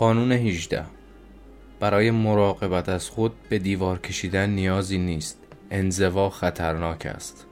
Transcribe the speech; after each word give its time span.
قانون 0.00 0.32
18 0.32 0.84
برای 1.80 2.10
مراقبت 2.10 2.88
از 2.88 3.08
خود 3.08 3.32
به 3.48 3.58
دیوار 3.58 3.98
کشیدن 3.98 4.50
نیازی 4.50 4.98
نیست. 4.98 5.38
انزوا 5.70 6.30
خطرناک 6.30 7.06
است. 7.06 7.46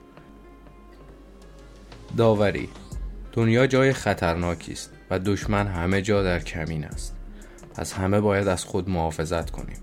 داوری. 2.17 2.69
دنیا 3.31 3.67
جای 3.67 3.93
خطرناکی 3.93 4.71
است 4.71 4.93
و 5.09 5.19
دشمن 5.19 5.67
همه 5.67 6.01
جا 6.01 6.23
در 6.23 6.39
کمین 6.39 6.85
است. 6.85 7.15
پس 7.75 7.93
همه 7.93 8.19
باید 8.19 8.47
از 8.47 8.65
خود 8.65 8.89
محافظت 8.89 9.49
کنیم. 9.49 9.77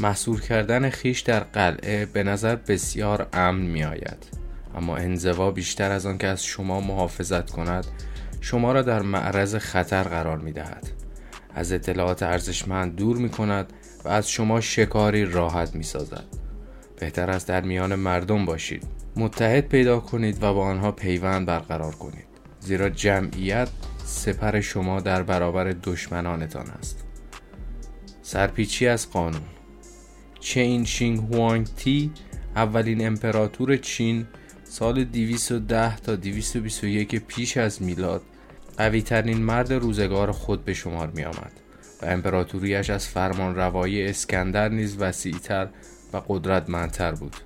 محصور 0.00 0.40
کردن 0.40 0.90
خیش 0.90 1.20
در 1.20 1.40
قلعه 1.40 2.06
به 2.06 2.22
نظر 2.22 2.56
بسیار 2.56 3.28
امن 3.32 3.60
می 3.60 3.84
آید 3.84 4.26
اما 4.74 4.96
انزوا 4.96 5.50
بیشتر 5.50 5.92
از 5.92 6.06
آن 6.06 6.18
که 6.18 6.26
از 6.26 6.44
شما 6.44 6.80
محافظت 6.80 7.50
کند 7.50 7.86
شما 8.40 8.72
را 8.72 8.82
در 8.82 9.02
معرض 9.02 9.54
خطر 9.54 10.02
قرار 10.02 10.38
می 10.38 10.52
دهد 10.52 11.00
از 11.54 11.72
اطلاعات 11.72 12.22
ارزشمند 12.22 12.96
دور 12.96 13.16
می 13.16 13.28
کند 13.28 13.72
و 14.04 14.08
از 14.08 14.30
شما 14.30 14.60
شکاری 14.60 15.24
راحت 15.24 15.74
می 15.74 15.82
سازد 15.82 16.24
بهتر 17.00 17.30
است 17.30 17.48
در 17.48 17.60
میان 17.60 17.94
مردم 17.94 18.44
باشید. 18.44 18.82
متحد 19.16 19.68
پیدا 19.68 20.00
کنید 20.00 20.42
و 20.42 20.54
با 20.54 20.64
آنها 20.64 20.92
پیوند 20.92 21.46
برقرار 21.46 21.94
کنید. 21.94 22.24
زیرا 22.60 22.88
جمعیت 22.88 23.68
سپر 24.04 24.60
شما 24.60 25.00
در 25.00 25.22
برابر 25.22 25.64
دشمنانتان 25.64 26.66
است. 26.66 27.04
سرپیچی 28.22 28.88
از 28.88 29.10
قانون. 29.10 29.42
چین 30.40 30.84
شینگ 30.84 31.18
هوانگ 31.18 31.66
تی 31.66 32.10
اولین 32.56 33.06
امپراتور 33.06 33.76
چین 33.76 34.26
سال 34.64 35.04
210 35.04 35.96
تا 35.96 36.16
221 36.16 37.26
پیش 37.26 37.56
از 37.56 37.82
میلاد 37.82 38.22
قوی 38.80 39.02
ترین 39.02 39.42
مرد 39.42 39.72
روزگار 39.72 40.32
خود 40.32 40.64
به 40.64 40.74
شمار 40.74 41.10
می 41.14 41.24
آمد 41.24 41.52
و 42.02 42.06
امپراتوریش 42.06 42.90
از 42.90 43.08
فرمان 43.08 43.54
روایی 43.54 44.02
اسکندر 44.02 44.68
نیز 44.68 44.96
وسیعتر 44.98 45.68
و 46.12 46.20
قدرتمندتر 46.28 47.12
بود. 47.12 47.36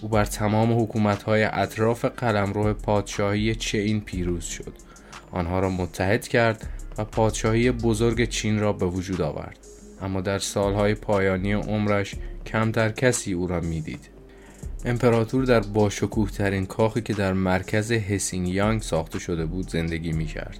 او 0.00 0.08
بر 0.08 0.24
تمام 0.24 0.82
حکومت‌های 0.82 1.44
اطراف 1.44 2.04
قلمرو 2.04 2.74
پادشاهی 2.74 3.54
چین 3.54 4.00
پیروز 4.00 4.44
شد. 4.44 4.72
آنها 5.30 5.60
را 5.60 5.70
متحد 5.70 6.28
کرد 6.28 6.66
و 6.98 7.04
پادشاهی 7.04 7.70
بزرگ 7.70 8.28
چین 8.28 8.60
را 8.60 8.72
به 8.72 8.86
وجود 8.86 9.20
آورد. 9.20 9.58
اما 10.02 10.20
در 10.20 10.38
سالهای 10.38 10.94
پایانی 10.94 11.52
عمرش 11.52 12.14
کمتر 12.46 12.88
کسی 12.88 13.32
او 13.32 13.46
را 13.46 13.60
می‌دید. 13.60 14.09
امپراتور 14.84 15.44
در 15.44 15.60
باشکوه 15.60 16.30
ترین 16.30 16.66
کاخی 16.66 17.00
که 17.00 17.14
در 17.14 17.32
مرکز 17.32 17.90
یانگ 18.32 18.82
ساخته 18.82 19.18
شده 19.18 19.46
بود 19.46 19.70
زندگی 19.70 20.12
می 20.12 20.26
کرد. 20.26 20.58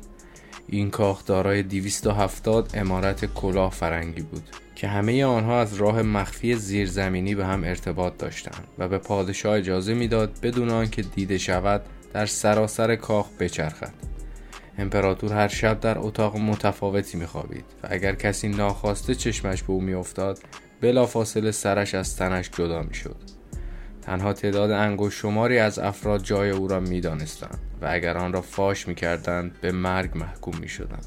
این 0.68 0.90
کاخ 0.90 1.24
دارای 1.24 1.62
270 1.62 2.70
امارت 2.74 3.24
کلاه 3.24 3.70
فرنگی 3.70 4.22
بود 4.22 4.42
که 4.74 4.88
همه 4.88 5.24
آنها 5.24 5.60
از 5.60 5.74
راه 5.74 6.02
مخفی 6.02 6.54
زیرزمینی 6.54 7.34
به 7.34 7.46
هم 7.46 7.64
ارتباط 7.64 8.16
داشتند 8.18 8.68
و 8.78 8.88
به 8.88 8.98
پادشاه 8.98 9.56
اجازه 9.56 9.94
می‌داد 9.94 10.38
بدون 10.42 10.70
آنکه 10.70 11.02
دیده 11.02 11.38
شود 11.38 11.82
در 12.12 12.26
سراسر 12.26 12.96
کاخ 12.96 13.26
بچرخد 13.40 13.92
امپراتور 14.78 15.32
هر 15.32 15.48
شب 15.48 15.80
در 15.80 15.98
اتاق 15.98 16.36
متفاوتی 16.36 17.18
میخوابید 17.18 17.64
و 17.82 17.88
اگر 17.90 18.14
کسی 18.14 18.48
ناخواسته 18.48 19.14
چشمش 19.14 19.62
به 19.62 19.70
او 19.70 19.80
میافتاد 19.80 20.38
بلافاصله 20.80 21.50
سرش 21.50 21.94
از 21.94 22.16
تنش 22.16 22.50
جدا 22.50 22.82
می‌شد 22.82 23.39
تنها 24.02 24.32
تعداد 24.32 24.70
انگشت 24.70 25.18
شماری 25.18 25.58
از 25.58 25.78
افراد 25.78 26.22
جای 26.22 26.50
او 26.50 26.68
را 26.68 26.80
می‌دانستند 26.80 27.58
و 27.82 27.88
اگر 27.90 28.18
آن 28.18 28.32
را 28.32 28.40
فاش 28.40 28.88
می‌کردند 28.88 29.60
به 29.60 29.72
مرگ 29.72 30.18
محکوم 30.18 30.54
می‌شدند. 30.60 31.06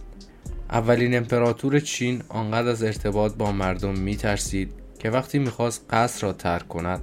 اولین 0.69 1.17
امپراتور 1.17 1.79
چین 1.79 2.23
آنقدر 2.29 2.69
از 2.69 2.83
ارتباط 2.83 3.33
با 3.33 3.51
مردم 3.51 3.99
میترسید 3.99 4.73
که 4.99 5.09
وقتی 5.09 5.39
می‌خواست 5.39 5.85
قصر 5.89 6.27
را 6.27 6.33
ترک 6.33 6.67
کند 6.67 6.99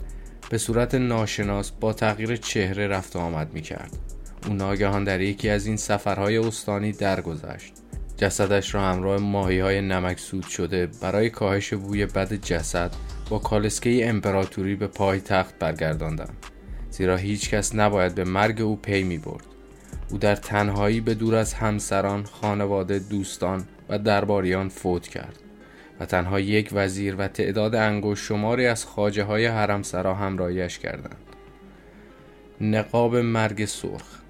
به 0.50 0.58
صورت 0.58 0.94
ناشناس 0.94 1.70
با 1.70 1.92
تغییر 1.92 2.36
چهره 2.36 2.86
رفت 2.86 3.16
و 3.16 3.18
آمد 3.18 3.54
می‌کرد. 3.54 3.96
او 4.46 4.54
ناگهان 4.54 5.04
در 5.04 5.20
یکی 5.20 5.48
از 5.48 5.66
این 5.66 5.76
سفرهای 5.76 6.38
استانی 6.38 6.92
درگذشت. 6.92 7.72
جسدش 8.16 8.74
را 8.74 8.80
همراه 8.80 9.20
ماهی 9.20 9.60
های 9.60 9.80
نمکسود 9.80 10.46
شده 10.46 10.88
برای 11.02 11.30
کاهش 11.30 11.74
بوی 11.74 12.06
بد 12.06 12.34
جسد 12.34 12.90
با 13.30 13.38
کالسکه 13.38 14.08
امپراتوری 14.08 14.74
به 14.74 14.86
پای 14.86 15.20
تخت 15.20 15.58
برگرداندند 15.58 16.46
زیرا 16.90 17.16
هیچ 17.16 17.50
کس 17.50 17.74
نباید 17.74 18.14
به 18.14 18.24
مرگ 18.24 18.60
او 18.60 18.76
پی 18.76 19.02
می 19.02 19.18
برد 19.18 19.44
او 20.10 20.18
در 20.18 20.36
تنهایی 20.36 21.00
به 21.00 21.14
دور 21.14 21.34
از 21.34 21.54
همسران، 21.54 22.24
خانواده، 22.24 22.98
دوستان 22.98 23.64
و 23.88 23.98
درباریان 23.98 24.68
فوت 24.68 25.08
کرد 25.08 25.38
و 26.00 26.06
تنها 26.06 26.40
یک 26.40 26.70
وزیر 26.72 27.14
و 27.18 27.28
تعداد 27.28 27.74
انگشت 27.74 28.24
شماری 28.24 28.66
از 28.66 28.84
خاجه 28.84 29.24
های 29.24 29.46
حرمسرا 29.46 30.14
همراهیش 30.14 30.78
کردند. 30.78 31.16
نقاب 32.60 33.16
مرگ 33.16 33.64
سرخ 33.64 34.20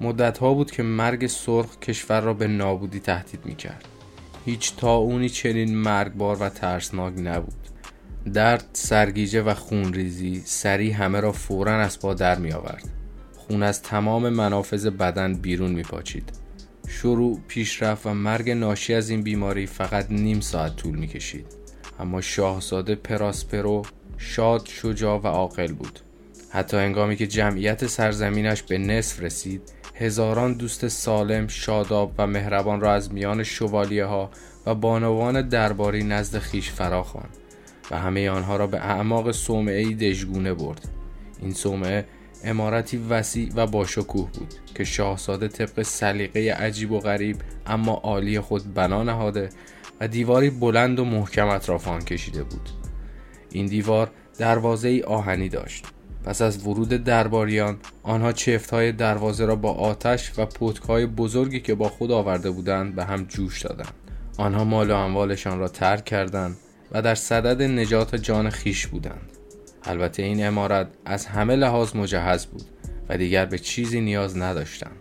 مدت 0.00 0.38
ها 0.38 0.54
بود 0.54 0.70
که 0.70 0.82
مرگ 0.82 1.26
سرخ 1.26 1.78
کشور 1.78 2.20
را 2.20 2.34
به 2.34 2.46
نابودی 2.46 3.00
تهدید 3.00 3.40
می 3.44 3.54
کرد. 3.54 3.84
هیچ 4.44 4.84
اونی 4.84 5.28
چنین 5.28 5.76
مرگبار 5.76 6.36
و 6.42 6.48
ترسناک 6.48 7.14
نبود. 7.18 7.67
درد، 8.28 8.64
سرگیجه 8.72 9.42
و 9.42 9.54
خونریزی 9.54 10.42
سری 10.44 10.90
همه 10.90 11.20
را 11.20 11.32
فورا 11.32 11.80
از 11.80 12.00
پا 12.00 12.14
در 12.14 12.38
می 12.38 12.52
آورد. 12.52 12.88
خون 13.36 13.62
از 13.62 13.82
تمام 13.82 14.28
منافذ 14.28 14.86
بدن 14.86 15.34
بیرون 15.34 15.70
می 15.70 15.82
پاچید. 15.82 16.32
شروع، 16.88 17.40
پیشرفت 17.48 18.06
و 18.06 18.14
مرگ 18.14 18.50
ناشی 18.50 18.94
از 18.94 19.10
این 19.10 19.22
بیماری 19.22 19.66
فقط 19.66 20.06
نیم 20.10 20.40
ساعت 20.40 20.76
طول 20.76 20.96
می 20.96 21.06
کشید. 21.06 21.46
اما 22.00 22.20
شاهزاده 22.20 22.94
پراسپرو 22.94 23.82
شاد، 24.18 24.66
شجاع 24.66 25.20
و 25.20 25.26
عاقل 25.26 25.72
بود. 25.72 26.00
حتی 26.50 26.76
انگامی 26.76 27.16
که 27.16 27.26
جمعیت 27.26 27.86
سرزمینش 27.86 28.62
به 28.62 28.78
نصف 28.78 29.22
رسید 29.22 29.62
هزاران 29.94 30.54
دوست 30.54 30.88
سالم، 30.88 31.48
شاداب 31.48 32.12
و 32.18 32.26
مهربان 32.26 32.80
را 32.80 32.92
از 32.92 33.12
میان 33.12 33.42
شوالیه 33.42 34.04
ها 34.04 34.30
و 34.66 34.74
بانوان 34.74 35.48
درباری 35.48 36.04
نزد 36.04 36.38
خیش 36.38 36.70
فراخوان 36.70 37.28
و 37.90 37.98
همه 37.98 38.30
آنها 38.30 38.56
را 38.56 38.66
به 38.66 38.78
اعماق 38.78 39.32
صومعه 39.32 39.94
دژگونه 39.94 40.54
برد. 40.54 40.88
این 41.42 41.52
صومعه 41.52 42.04
امارتی 42.44 42.96
وسیع 42.96 43.52
و 43.54 43.66
باشکوه 43.66 44.30
بود 44.32 44.54
که 44.74 44.84
شاهزاده 44.84 45.48
طبق 45.48 45.82
سلیقه 45.82 46.52
عجیب 46.52 46.92
و 46.92 47.00
غریب 47.00 47.36
اما 47.66 47.92
عالی 47.92 48.40
خود 48.40 48.74
بنا 48.74 49.02
نهاده 49.02 49.48
و 50.00 50.08
دیواری 50.08 50.50
بلند 50.50 50.98
و 50.98 51.04
محکم 51.04 51.48
اطراف 51.48 51.88
آن 51.88 52.04
کشیده 52.04 52.42
بود. 52.42 52.70
این 53.50 53.66
دیوار 53.66 54.10
دروازه 54.38 55.02
آهنی 55.06 55.48
داشت. 55.48 55.86
پس 56.24 56.42
از 56.42 56.66
ورود 56.66 56.88
درباریان 56.88 57.76
آنها 58.02 58.32
چفت 58.32 58.70
های 58.70 58.92
دروازه 58.92 59.44
را 59.44 59.56
با 59.56 59.72
آتش 59.72 60.32
و 60.38 60.46
پتکای 60.46 61.06
بزرگی 61.06 61.60
که 61.60 61.74
با 61.74 61.88
خود 61.88 62.10
آورده 62.10 62.50
بودند 62.50 62.94
به 62.94 63.04
هم 63.04 63.24
جوش 63.24 63.62
دادند. 63.62 63.94
آنها 64.38 64.64
مال 64.64 64.90
و 64.90 64.94
اموالشان 64.94 65.58
را 65.58 65.68
ترک 65.68 66.04
کردند 66.04 66.56
و 66.92 67.02
در 67.02 67.14
صدد 67.14 67.62
نجات 67.62 68.16
جان 68.16 68.50
خیش 68.50 68.86
بودند. 68.86 69.32
البته 69.84 70.22
این 70.22 70.46
امارت 70.46 70.88
از 71.04 71.26
همه 71.26 71.56
لحاظ 71.56 71.96
مجهز 71.96 72.46
بود 72.46 72.64
و 73.08 73.18
دیگر 73.18 73.44
به 73.44 73.58
چیزی 73.58 74.00
نیاز 74.00 74.36
نداشتند. 74.36 74.96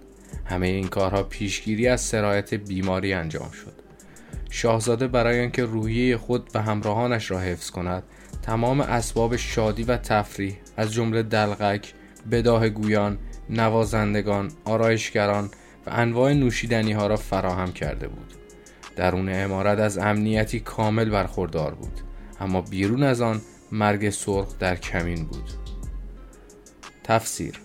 همه 0.45 0.67
این 0.67 0.87
کارها 0.87 1.23
پیشگیری 1.23 1.87
از 1.87 2.01
سرایت 2.01 2.53
بیماری 2.53 3.13
انجام 3.13 3.51
شد. 3.51 3.73
شاهزاده 4.49 5.07
برای 5.07 5.41
آنکه 5.41 5.65
روحیه 5.65 6.17
خود 6.17 6.49
و 6.53 6.61
همراهانش 6.61 7.31
را 7.31 7.39
حفظ 7.39 7.69
کند 7.69 8.03
تمام 8.41 8.81
اسباب 8.81 9.35
شادی 9.35 9.83
و 9.83 9.97
تفریح 9.97 10.57
از 10.77 10.93
جمله 10.93 11.23
دلغک، 11.23 11.93
بداه 12.31 12.69
گویان، 12.69 13.17
نوازندگان، 13.49 14.51
آرایشگران 14.65 15.49
و 15.85 15.89
انواع 15.89 16.33
نوشیدنی 16.33 16.91
ها 16.91 17.07
را 17.07 17.15
فراهم 17.15 17.71
کرده 17.71 18.07
بود. 18.07 18.33
درون 18.97 19.29
امارت 19.33 19.79
از 19.79 19.97
امنیتی 19.97 20.59
کامل 20.59 21.09
برخوردار 21.09 21.75
بود. 21.75 22.01
اما 22.39 22.61
بیرون 22.61 23.03
از 23.03 23.21
آن 23.21 23.41
مرگ 23.71 24.09
سرخ 24.09 24.57
در 24.59 24.75
کمین 24.75 25.25
بود. 25.25 25.49
تفسیر 27.03 27.61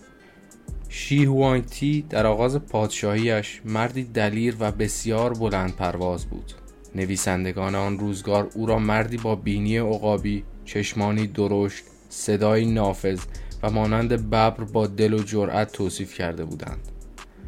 شی 0.89 1.61
تی 1.61 2.03
در 2.11 2.27
آغاز 2.27 2.57
پادشاهیش 2.57 3.61
مردی 3.65 4.05
دلیر 4.05 4.57
و 4.61 4.73
بسیار 4.73 5.35
بلند 5.35 5.77
پرواز 5.77 6.27
بود. 6.27 6.53
نویسندگان 6.95 7.75
آن 7.75 7.99
روزگار 7.99 8.49
او 8.55 8.67
را 8.67 8.79
مردی 8.79 9.17
با 9.17 9.35
بینی 9.35 9.79
عقابی 9.79 10.45
چشمانی 10.65 11.27
درشت 11.27 11.85
صدایی 12.09 12.67
نافذ 12.67 13.21
و 13.63 13.71
مانند 13.71 14.13
ببر 14.13 14.51
با 14.51 14.87
دل 14.87 15.15
و 15.15 15.23
جرأت 15.23 15.73
توصیف 15.73 16.15
کرده 16.15 16.45
بودند. 16.45 16.89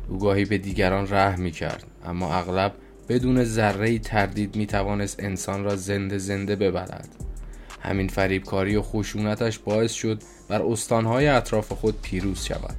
او 0.08 0.19
گاهی 0.19 0.44
به 0.44 0.58
دیگران 0.58 1.06
رحم 1.10 1.40
می 1.40 1.50
کرد 1.50 1.84
اما 2.04 2.34
اغلب 2.34 2.75
بدون 3.08 3.44
ذره 3.44 3.98
تردید 3.98 4.56
می 4.56 4.66
توانست 4.66 5.22
انسان 5.22 5.64
را 5.64 5.76
زنده 5.76 6.18
زنده 6.18 6.56
ببرد. 6.56 7.08
همین 7.80 8.08
فریبکاری 8.08 8.76
و 8.76 8.82
خشونتش 8.82 9.58
باعث 9.58 9.92
شد 9.92 10.22
بر 10.48 10.62
استانهای 10.62 11.28
اطراف 11.28 11.72
خود 11.72 12.02
پیروز 12.02 12.44
شود. 12.44 12.76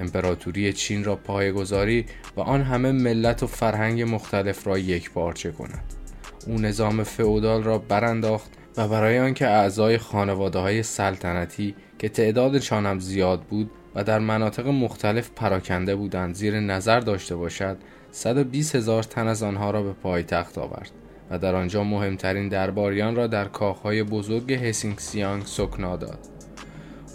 امپراتوری 0.00 0.72
چین 0.72 1.04
را 1.04 1.16
پایگذاری 1.16 2.06
و 2.36 2.40
آن 2.40 2.62
همه 2.62 2.92
ملت 2.92 3.42
و 3.42 3.46
فرهنگ 3.46 4.02
مختلف 4.02 4.66
را 4.66 4.78
یک 4.78 5.10
پارچه 5.10 5.52
کند 5.52 5.84
او 6.46 6.58
نظام 6.58 7.02
فئودال 7.02 7.62
را 7.62 7.78
برانداخت 7.78 8.50
و 8.76 8.88
برای 8.88 9.18
آنکه 9.18 9.46
اعضای 9.46 9.98
خانواده 9.98 10.58
های 10.58 10.82
سلطنتی 10.82 11.74
که 11.98 12.08
تعدادشان 12.08 12.86
هم 12.86 12.98
زیاد 12.98 13.42
بود 13.42 13.70
و 13.94 14.04
در 14.04 14.18
مناطق 14.18 14.66
مختلف 14.66 15.30
پراکنده 15.36 15.96
بودند 15.96 16.34
زیر 16.34 16.60
نظر 16.60 17.00
داشته 17.00 17.36
باشد 17.36 17.76
120 18.12 18.74
هزار 18.74 19.02
تن 19.02 19.26
از 19.26 19.42
آنها 19.42 19.70
را 19.70 19.82
به 19.82 19.92
پایتخت 19.92 20.58
آورد 20.58 20.90
و 21.30 21.38
در 21.38 21.54
آنجا 21.54 21.84
مهمترین 21.84 22.48
درباریان 22.48 23.16
را 23.16 23.26
در 23.26 23.44
کاخهای 23.44 24.02
بزرگ 24.02 24.52
هسینگسیانگ 24.52 25.42
سکنا 25.46 25.96
داد. 25.96 26.18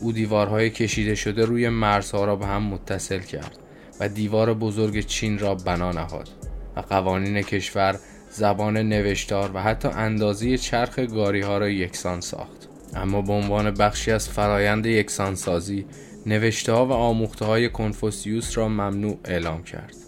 او 0.01 0.12
دیوارهای 0.12 0.69
کشیده 0.69 1.16
شده 1.16 1.45
روی 1.45 1.69
مرزها 1.69 2.25
را 2.25 2.36
به 2.36 2.45
هم 2.45 2.63
متصل 2.63 3.19
کرد 3.19 3.57
و 4.00 4.10
دیوار 4.10 4.54
بزرگ 4.54 5.06
چین 5.06 5.40
را 5.40 5.56
بنا 5.56 5.92
نهاد 5.92 6.30
و 6.75 6.80
قوانین 6.80 7.42
کشور 7.42 8.00
زبان 8.30 8.78
نوشتار 8.78 9.51
و 9.54 9.62
حتی 9.62 9.88
اندازی 9.88 10.57
چرخ 10.57 11.00
گاری 11.00 11.42
ها 11.42 11.57
را 11.57 11.69
یکسان 11.69 12.22
ساخت. 12.22 12.68
اما 12.96 13.22
به 13.22 13.34
عنوان 13.34 13.72
بخشی 13.72 14.12
از 14.12 14.30
فرایند 14.30 14.86
یکسانسازی 14.86 15.86
نوشته 16.25 16.74
ها 16.74 16.86
و 16.86 16.92
آموخته 16.92 17.46
های 17.46 17.69
کنفوسیوس 17.69 18.57
را 18.57 18.68
ممنوع 18.68 19.19
اعلام 19.25 19.63
کرد. 19.63 20.03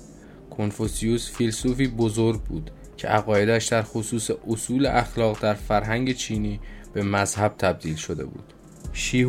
کنفوسیوس 0.57 1.31
فیلسوفی 1.31 1.87
بزرگ 1.87 2.41
بود 2.41 2.71
که 2.97 3.07
عقایدش 3.07 3.65
در 3.65 3.81
خصوص 3.81 4.31
اصول 4.47 4.85
اخلاق 4.85 5.39
در 5.41 5.53
فرهنگ 5.53 6.13
چینی 6.13 6.59
به 6.93 7.03
مذهب 7.03 7.55
تبدیل 7.57 7.95
شده 7.95 8.25
بود. 8.25 8.53
شی 8.93 9.23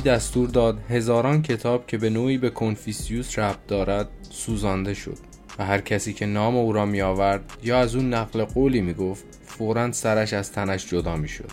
دستور 0.00 0.48
داد 0.48 0.78
هزاران 0.90 1.42
کتاب 1.42 1.86
که 1.86 1.98
به 1.98 2.10
نوعی 2.10 2.38
به 2.38 2.50
کنفوسیوس 2.50 3.38
ربط 3.38 3.66
دارد 3.68 4.08
سوزانده 4.30 4.94
شد 4.94 5.18
و 5.58 5.64
هر 5.64 5.80
کسی 5.80 6.12
که 6.12 6.26
نام 6.26 6.56
او 6.56 6.72
را 6.72 6.86
می 6.86 7.00
آورد 7.00 7.52
یا 7.62 7.78
از 7.78 7.94
اون 7.94 8.14
نقل 8.14 8.44
قولی 8.44 8.80
می 8.80 8.94
گفت 8.94 9.24
فورا 9.46 9.92
سرش 9.92 10.32
از 10.32 10.52
تنش 10.52 10.86
جدا 10.86 11.16
می 11.16 11.28
شد 11.28 11.50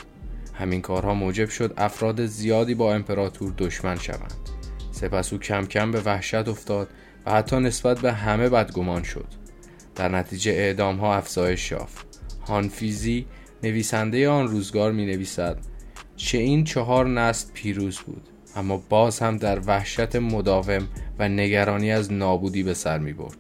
همین 0.53 0.81
کارها 0.81 1.13
موجب 1.13 1.49
شد 1.49 1.73
افراد 1.77 2.25
زیادی 2.25 2.75
با 2.75 2.93
امپراتور 2.93 3.53
دشمن 3.57 3.97
شوند. 3.97 4.33
سپس 4.91 5.33
او 5.33 5.39
کم 5.39 5.65
کم 5.65 5.91
به 5.91 6.01
وحشت 6.01 6.47
افتاد 6.47 6.89
حتی 7.29 7.59
نسبت 7.59 7.99
به 7.99 8.13
همه 8.13 8.49
بدگمان 8.49 9.03
شد. 9.03 9.27
در 9.95 10.09
نتیجه 10.09 10.51
اعدام 10.51 10.97
ها 10.97 11.15
افزایش 11.15 11.71
یافت. 11.71 12.07
هانفیزی 12.47 13.25
نویسنده 13.63 14.29
آن 14.29 14.47
روزگار 14.47 14.91
می 14.91 15.05
نویسد 15.05 15.57
چه 16.15 16.37
این 16.37 16.63
چهار 16.63 17.07
نسل 17.07 17.51
پیروز 17.53 17.99
بود 17.99 18.29
اما 18.55 18.83
باز 18.89 19.19
هم 19.19 19.37
در 19.37 19.59
وحشت 19.59 20.15
مداوم 20.15 20.87
و 21.19 21.29
نگرانی 21.29 21.91
از 21.91 22.13
نابودی 22.13 22.63
به 22.63 22.73
سر 22.73 22.99
می 22.99 23.13
برد. 23.13 23.37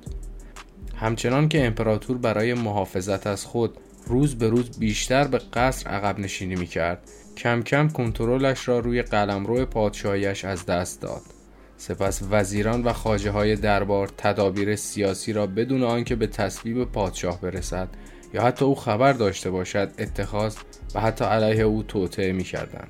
همچنان 0.95 1.49
که 1.49 1.65
امپراتور 1.65 2.17
برای 2.17 2.53
محافظت 2.53 3.27
از 3.27 3.45
خود 3.45 3.77
روز 4.07 4.35
به 4.35 4.49
روز 4.49 4.79
بیشتر 4.79 5.27
به 5.27 5.37
قصر 5.53 5.89
عقب 5.89 6.19
نشینی 6.19 6.55
می 6.55 6.67
کرد 6.67 7.09
کم 7.37 7.61
کم 7.61 7.87
کنترلش 7.89 8.67
را 8.67 8.79
روی 8.79 9.01
قلمرو 9.01 9.65
پادشاهیش 9.65 10.45
از 10.45 10.65
دست 10.65 11.01
داد. 11.01 11.36
سپس 11.77 12.21
وزیران 12.31 12.83
و 12.83 12.93
خاجه 12.93 13.31
های 13.31 13.55
دربار 13.55 14.09
تدابیر 14.17 14.75
سیاسی 14.75 15.33
را 15.33 15.47
بدون 15.47 15.83
آنکه 15.83 16.15
به 16.15 16.27
تصویب 16.27 16.83
پادشاه 16.83 17.41
برسد 17.41 17.87
یا 18.33 18.43
حتی 18.43 18.65
او 18.65 18.75
خبر 18.75 19.13
داشته 19.13 19.49
باشد 19.49 19.91
اتخاذ 19.99 20.55
و 20.95 21.01
حتی 21.01 21.25
علیه 21.25 21.63
او 21.63 21.83
توطعه 21.83 22.31
می 22.31 22.43
کردن. 22.43 22.87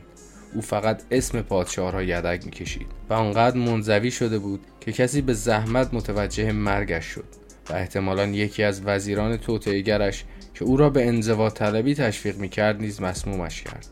او 0.54 0.62
فقط 0.62 1.04
اسم 1.12 1.42
پادشاه 1.42 1.92
را 1.92 2.04
یدک 2.04 2.46
می 2.46 2.52
کشید 2.52 2.88
و 3.10 3.14
آنقدر 3.14 3.58
منزوی 3.58 4.12
شده 4.12 4.40
بود 4.40 4.60
که 4.80 4.92
کسی 4.92 5.22
به 5.22 5.34
زحمت 5.34 5.94
متوجه 5.94 6.52
مرگش 6.52 7.06
شد 7.06 7.26
و 7.70 7.74
احتمالا 7.74 8.26
یکی 8.26 8.64
از 8.64 8.82
وزیران 8.86 9.38
توطئه‌گرش 9.38 10.26
که 10.54 10.66
او 10.66 10.78
را 10.78 10.90
به 10.90 11.08
انزوا 11.08 11.50
طلبی 11.50 11.96
تشویق 11.96 12.38
می 12.38 12.50
کرد 12.50 12.82
نیز 12.82 13.02
مسمومش 13.02 13.62
کرد 13.62 13.88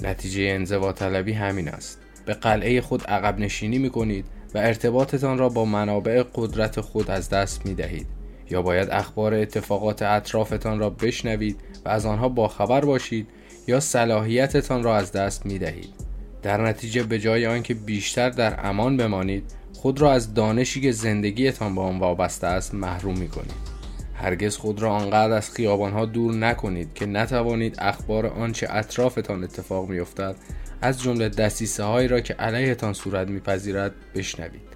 نتیجه 0.00 0.42
انزوا 0.42 0.92
طلبی 0.92 1.32
همین 1.32 1.68
است 1.68 1.98
به 2.26 2.34
قلعه 2.34 2.80
خود 2.80 3.04
عقب 3.04 3.38
نشینی 3.38 3.78
می 3.78 3.90
کنید 3.90 4.24
و 4.54 4.58
ارتباطتان 4.58 5.38
را 5.38 5.48
با 5.48 5.64
منابع 5.64 6.24
قدرت 6.34 6.80
خود 6.80 7.10
از 7.10 7.28
دست 7.28 7.66
می 7.66 7.74
دهید 7.74 8.06
یا 8.50 8.62
باید 8.62 8.90
اخبار 8.90 9.34
اتفاقات 9.34 10.02
اطرافتان 10.02 10.78
را 10.78 10.90
بشنوید 10.90 11.60
و 11.84 11.88
از 11.88 12.06
آنها 12.06 12.28
باخبر 12.28 12.84
باشید 12.84 13.28
یا 13.66 13.80
صلاحیتتان 13.80 14.82
را 14.82 14.96
از 14.96 15.12
دست 15.12 15.46
می 15.46 15.58
دهید 15.58 16.10
در 16.42 16.60
نتیجه 16.60 17.02
به 17.02 17.18
جای 17.18 17.46
آنکه 17.46 17.74
بیشتر 17.74 18.30
در 18.30 18.66
امان 18.66 18.96
بمانید 18.96 19.44
خود 19.72 20.00
را 20.00 20.12
از 20.12 20.34
دانشی 20.34 20.80
که 20.80 20.92
زندگیتان 20.92 21.74
با 21.74 21.82
آن 21.82 21.98
وابسته 21.98 22.46
است 22.46 22.74
محروم 22.74 23.18
می 23.18 23.28
کنید 23.28 23.70
هرگز 24.14 24.56
خود 24.56 24.82
را 24.82 24.92
آنقدر 24.92 25.32
از 25.32 25.50
خیابانها 25.50 26.06
دور 26.06 26.34
نکنید 26.34 26.94
که 26.94 27.06
نتوانید 27.06 27.76
اخبار 27.78 28.26
آنچه 28.26 28.66
اطرافتان 28.70 29.44
اتفاق 29.44 29.88
میافتد 29.88 30.36
از 30.82 31.02
جمله 31.02 31.28
دستیسه 31.28 31.84
هایی 31.84 32.08
را 32.08 32.20
که 32.20 32.34
علیهتان 32.34 32.92
صورت 32.92 33.28
میپذیرد 33.28 33.92
بشنوید. 34.14 34.70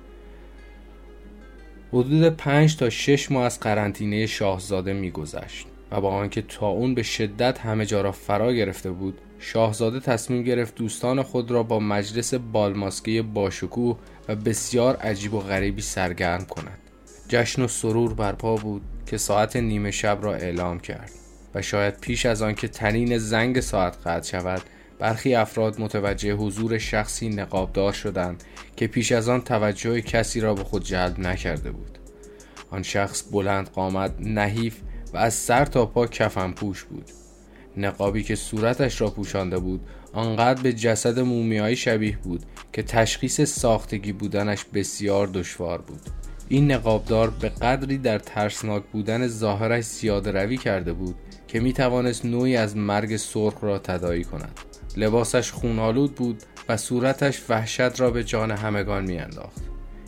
حدود 1.92 2.28
پنج 2.28 2.76
تا 2.76 2.90
شش 2.90 3.30
ماه 3.30 3.44
از 3.44 3.60
قرنطینه 3.60 4.26
شاهزاده 4.26 4.92
میگذشت 4.92 5.66
و 5.90 6.00
با 6.00 6.10
آنکه 6.10 6.42
تا 6.42 6.66
اون 6.66 6.94
به 6.94 7.02
شدت 7.02 7.58
همه 7.58 7.86
جا 7.86 8.00
را 8.00 8.12
فرا 8.12 8.52
گرفته 8.52 8.90
بود 8.90 9.18
شاهزاده 9.38 10.00
تصمیم 10.00 10.42
گرفت 10.42 10.74
دوستان 10.74 11.22
خود 11.22 11.50
را 11.50 11.62
با 11.62 11.80
مجلس 11.80 12.34
بالماسکه 12.34 13.22
باشکوه 13.22 13.98
و 14.28 14.36
بسیار 14.36 14.96
عجیب 14.96 15.34
و 15.34 15.40
غریبی 15.40 15.82
سرگرم 15.82 16.44
کند. 16.44 16.78
جشن 17.28 17.62
و 17.62 17.68
سرور 17.68 18.14
برپا 18.14 18.56
بود 18.56 18.82
که 19.06 19.16
ساعت 19.16 19.56
نیمه 19.56 19.90
شب 19.90 20.18
را 20.22 20.34
اعلام 20.34 20.80
کرد 20.80 21.10
و 21.54 21.62
شاید 21.62 22.00
پیش 22.00 22.26
از 22.26 22.42
آنکه 22.42 22.68
تنین 22.68 23.18
زنگ 23.18 23.60
ساعت 23.60 24.06
قطع 24.06 24.30
شود 24.30 24.62
برخی 24.98 25.34
افراد 25.34 25.80
متوجه 25.80 26.32
حضور 26.32 26.78
شخصی 26.78 27.28
نقابدار 27.28 27.92
شدند 27.92 28.44
که 28.76 28.86
پیش 28.86 29.12
از 29.12 29.28
آن 29.28 29.40
توجه 29.40 30.00
کسی 30.00 30.40
را 30.40 30.54
به 30.54 30.64
خود 30.64 30.84
جلب 30.84 31.20
نکرده 31.20 31.70
بود. 31.70 31.98
آن 32.70 32.82
شخص 32.82 33.24
بلند 33.32 33.70
قامت 33.70 34.14
نحیف 34.20 34.76
و 35.12 35.16
از 35.16 35.34
سر 35.34 35.64
تا 35.64 35.86
پا 35.86 36.06
کفن 36.06 36.52
پوش 36.52 36.84
بود. 36.84 37.10
نقابی 37.76 38.22
که 38.22 38.36
صورتش 38.36 39.00
را 39.00 39.10
پوشانده 39.10 39.58
بود 39.58 39.80
آنقدر 40.12 40.62
به 40.62 40.72
جسد 40.72 41.18
مومیایی 41.18 41.76
شبیه 41.76 42.18
بود 42.22 42.42
که 42.72 42.82
تشخیص 42.82 43.40
ساختگی 43.40 44.12
بودنش 44.12 44.64
بسیار 44.64 45.26
دشوار 45.26 45.80
بود. 45.80 46.00
این 46.48 46.72
نقابدار 46.72 47.30
به 47.30 47.48
قدری 47.48 47.98
در 47.98 48.18
ترسناک 48.18 48.82
بودن 48.92 49.26
ظاهرش 49.26 49.84
زیاده 49.84 50.30
روی 50.30 50.56
کرده 50.56 50.92
بود 50.92 51.14
که 51.48 51.60
می 51.60 51.72
توانست 51.72 52.24
نوعی 52.24 52.56
از 52.56 52.76
مرگ 52.76 53.16
سرخ 53.16 53.54
را 53.64 53.78
تدایی 53.78 54.24
کند. 54.24 54.60
لباسش 54.96 55.52
خونالود 55.52 56.14
بود 56.14 56.42
و 56.68 56.76
صورتش 56.76 57.42
وحشت 57.48 58.00
را 58.00 58.10
به 58.10 58.24
جان 58.24 58.50
همگان 58.50 59.04
میانداخت. 59.04 59.62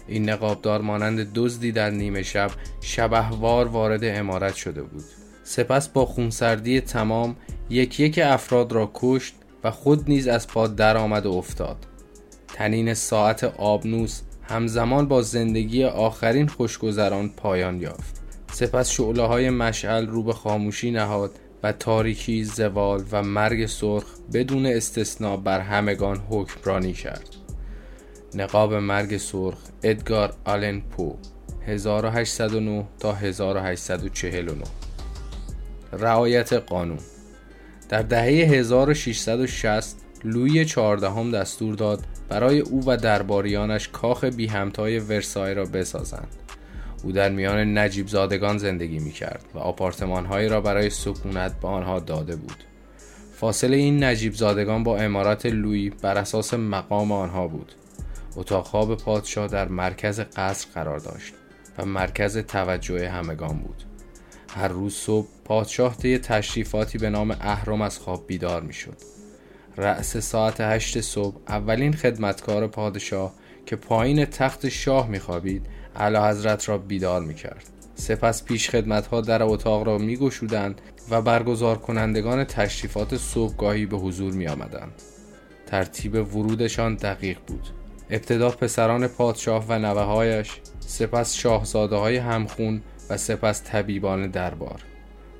این 0.08 0.30
نقابدار 0.30 0.80
مانند 0.80 1.32
دزدی 1.34 1.72
در 1.72 1.90
نیمه 1.90 2.22
شب 2.22 2.50
شبهوار 2.80 3.68
وارد 3.68 4.00
امارت 4.04 4.54
شده 4.54 4.82
بود. 4.82 5.04
سپس 5.44 5.88
با 5.88 6.06
خونسردی 6.06 6.80
تمام 6.80 7.36
یک 7.70 8.00
یک 8.00 8.20
افراد 8.24 8.72
را 8.72 8.90
کشت 8.94 9.34
و 9.64 9.70
خود 9.70 10.08
نیز 10.08 10.28
از 10.28 10.46
پا 10.46 10.66
درآمد 10.66 11.26
و 11.26 11.32
افتاد. 11.32 11.76
تنین 12.48 12.94
ساعت 12.94 13.44
آبنوس 13.44 14.20
همزمان 14.42 15.08
با 15.08 15.22
زندگی 15.22 15.84
آخرین 15.84 16.48
خوشگذران 16.48 17.28
پایان 17.28 17.80
یافت. 17.80 18.20
سپس 18.52 18.90
شعله 18.90 19.22
های 19.22 19.50
مشعل 19.50 20.06
رو 20.06 20.22
به 20.22 20.32
خاموشی 20.32 20.90
نهاد 20.90 21.30
تاریکی 21.72 22.44
زوال 22.44 23.04
و 23.12 23.22
مرگ 23.22 23.66
سرخ 23.66 24.04
بدون 24.32 24.66
استثنا 24.66 25.36
بر 25.36 25.60
همگان 25.60 26.16
حکمرانی 26.30 26.92
کرد. 26.92 27.28
نقاب 28.34 28.74
مرگ 28.74 29.16
سرخ 29.16 29.58
ادگار 29.82 30.34
آلن 30.44 30.80
پو 30.80 31.16
1809 31.66 32.84
تا 32.98 33.12
1849 33.12 34.64
رعایت 35.92 36.52
قانون. 36.52 36.98
در 37.88 38.02
دهه 38.02 38.24
1660 38.24 39.96
لوی 40.24 40.64
چهاردهم 40.64 41.30
دستور 41.30 41.74
داد 41.74 42.04
برای 42.28 42.60
او 42.60 42.82
و 42.86 42.96
درباریانش 42.96 43.88
کاخ 43.88 44.24
بی 44.24 44.46
همتای 44.46 44.98
ورسای 44.98 45.54
را 45.54 45.64
بسازند. 45.64 46.28
او 47.06 47.12
در 47.12 47.28
میان 47.28 47.78
نجیب 47.78 48.08
زادگان 48.08 48.58
زندگی 48.58 48.98
می 48.98 49.10
کرد 49.10 49.44
و 49.54 49.58
آپارتمان 49.58 50.26
هایی 50.26 50.48
را 50.48 50.60
برای 50.60 50.90
سکونت 50.90 51.60
به 51.60 51.68
آنها 51.68 52.00
داده 52.00 52.36
بود. 52.36 52.64
فاصله 53.34 53.76
این 53.76 54.04
نجیب 54.04 54.34
زادگان 54.34 54.82
با 54.82 54.98
امارت 54.98 55.46
لوی 55.46 55.90
بر 55.90 56.18
اساس 56.18 56.54
مقام 56.54 57.12
آنها 57.12 57.48
بود. 57.48 57.72
اتاق 58.36 58.66
خواب 58.66 58.96
پادشاه 58.96 59.46
در 59.46 59.68
مرکز 59.68 60.20
قصر 60.20 60.68
قرار 60.74 60.98
داشت 60.98 61.34
و 61.78 61.84
مرکز 61.84 62.38
توجه 62.38 63.08
همگان 63.08 63.58
بود. 63.58 63.82
هر 64.56 64.68
روز 64.68 64.94
صبح 64.94 65.28
پادشاه 65.44 65.96
طی 65.96 66.18
تشریفاتی 66.18 66.98
به 66.98 67.10
نام 67.10 67.30
اهرم 67.30 67.82
از 67.82 67.98
خواب 67.98 68.26
بیدار 68.26 68.62
می 68.62 68.72
شد 68.72 68.96
رأس 69.76 70.16
ساعت 70.16 70.60
هشت 70.60 71.00
صبح 71.00 71.36
اولین 71.48 71.92
خدمتکار 71.92 72.66
پادشاه 72.66 73.32
که 73.66 73.76
پایین 73.76 74.24
تخت 74.24 74.68
شاه 74.68 75.08
میخوابید 75.08 75.66
اعلی 75.96 76.16
حضرت 76.16 76.68
را 76.68 76.78
بیدار 76.78 77.22
می‌کرد 77.22 77.64
سپس 77.94 78.44
پیش 78.44 78.70
خدمت 78.70 79.06
ها 79.06 79.20
در 79.20 79.42
اتاق 79.42 79.86
را 79.86 79.98
می 79.98 80.16
گشودند 80.16 80.80
و 81.10 81.22
برگزار 81.22 81.78
کنندگان 81.78 82.44
تشریفات 82.44 83.16
صبحگاهی 83.16 83.86
به 83.86 83.96
حضور 83.96 84.32
می 84.32 84.46
آمدند. 84.46 85.02
ترتیب 85.66 86.14
ورودشان 86.36 86.94
دقیق 86.94 87.38
بود 87.46 87.68
ابتدا 88.10 88.50
پسران 88.50 89.06
پادشاه 89.06 89.64
و 89.68 89.78
نوههایش 89.78 90.60
سپس 90.80 91.34
شاهزاده 91.34 91.96
های 91.96 92.16
همخون 92.16 92.82
و 93.10 93.16
سپس 93.16 93.62
طبیبان 93.64 94.30
دربار 94.30 94.80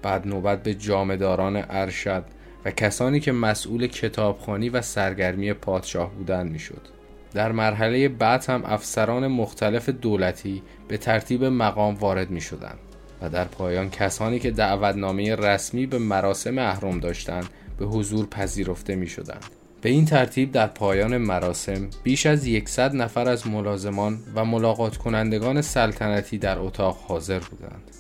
بعد 0.03 0.27
نوبت 0.27 0.63
به 0.63 0.75
جامداران 0.75 1.65
ارشد 1.71 2.25
و 2.65 2.71
کسانی 2.71 3.21
که 3.21 3.33
مسئول 3.33 3.87
کتابخانی 3.87 4.69
و 4.69 4.83
سرگرمی 4.83 5.53
پادشاه 5.53 6.15
بودند 6.15 6.53
می‌شد. 6.53 6.96
در 7.35 7.53
مرحله 7.53 8.09
بعد 8.09 8.45
هم 8.45 8.63
افسران 8.65 9.27
مختلف 9.27 9.89
دولتی 9.89 10.63
به 10.89 10.97
ترتیب 10.97 11.45
مقام 11.45 11.95
وارد 11.95 12.31
می 12.31 12.41
شدند 12.41 12.79
و 13.23 13.29
در 13.29 13.45
پایان 13.45 13.91
کسانی 13.91 14.39
که 14.39 14.51
دعوتنامه 14.51 15.35
رسمی 15.35 15.87
به 15.87 15.99
مراسم 15.99 16.59
اهرم 16.59 17.01
داشتند 17.01 17.49
به 17.79 17.87
حضور 17.87 18.27
پذیرفته 18.27 18.97
می 18.97 19.07
شدند. 19.07 19.45
به 19.83 19.89
این 19.89 20.05
ترتیب 20.05 20.53
در 20.53 20.67
پایان 20.67 21.17
مراسم 21.17 21.89
بیش 22.03 22.27
از 22.27 22.47
یکصد 22.47 22.97
نفر 22.97 23.29
از 23.29 23.47
ملازمان 23.47 24.19
و 24.35 24.45
ملاقات 24.45 24.97
کنندگان 24.97 25.63
سلطنتی 25.63 26.39
در 26.39 26.59
اتاق 26.59 26.97
حاضر 27.09 27.39
بودند. 27.39 27.91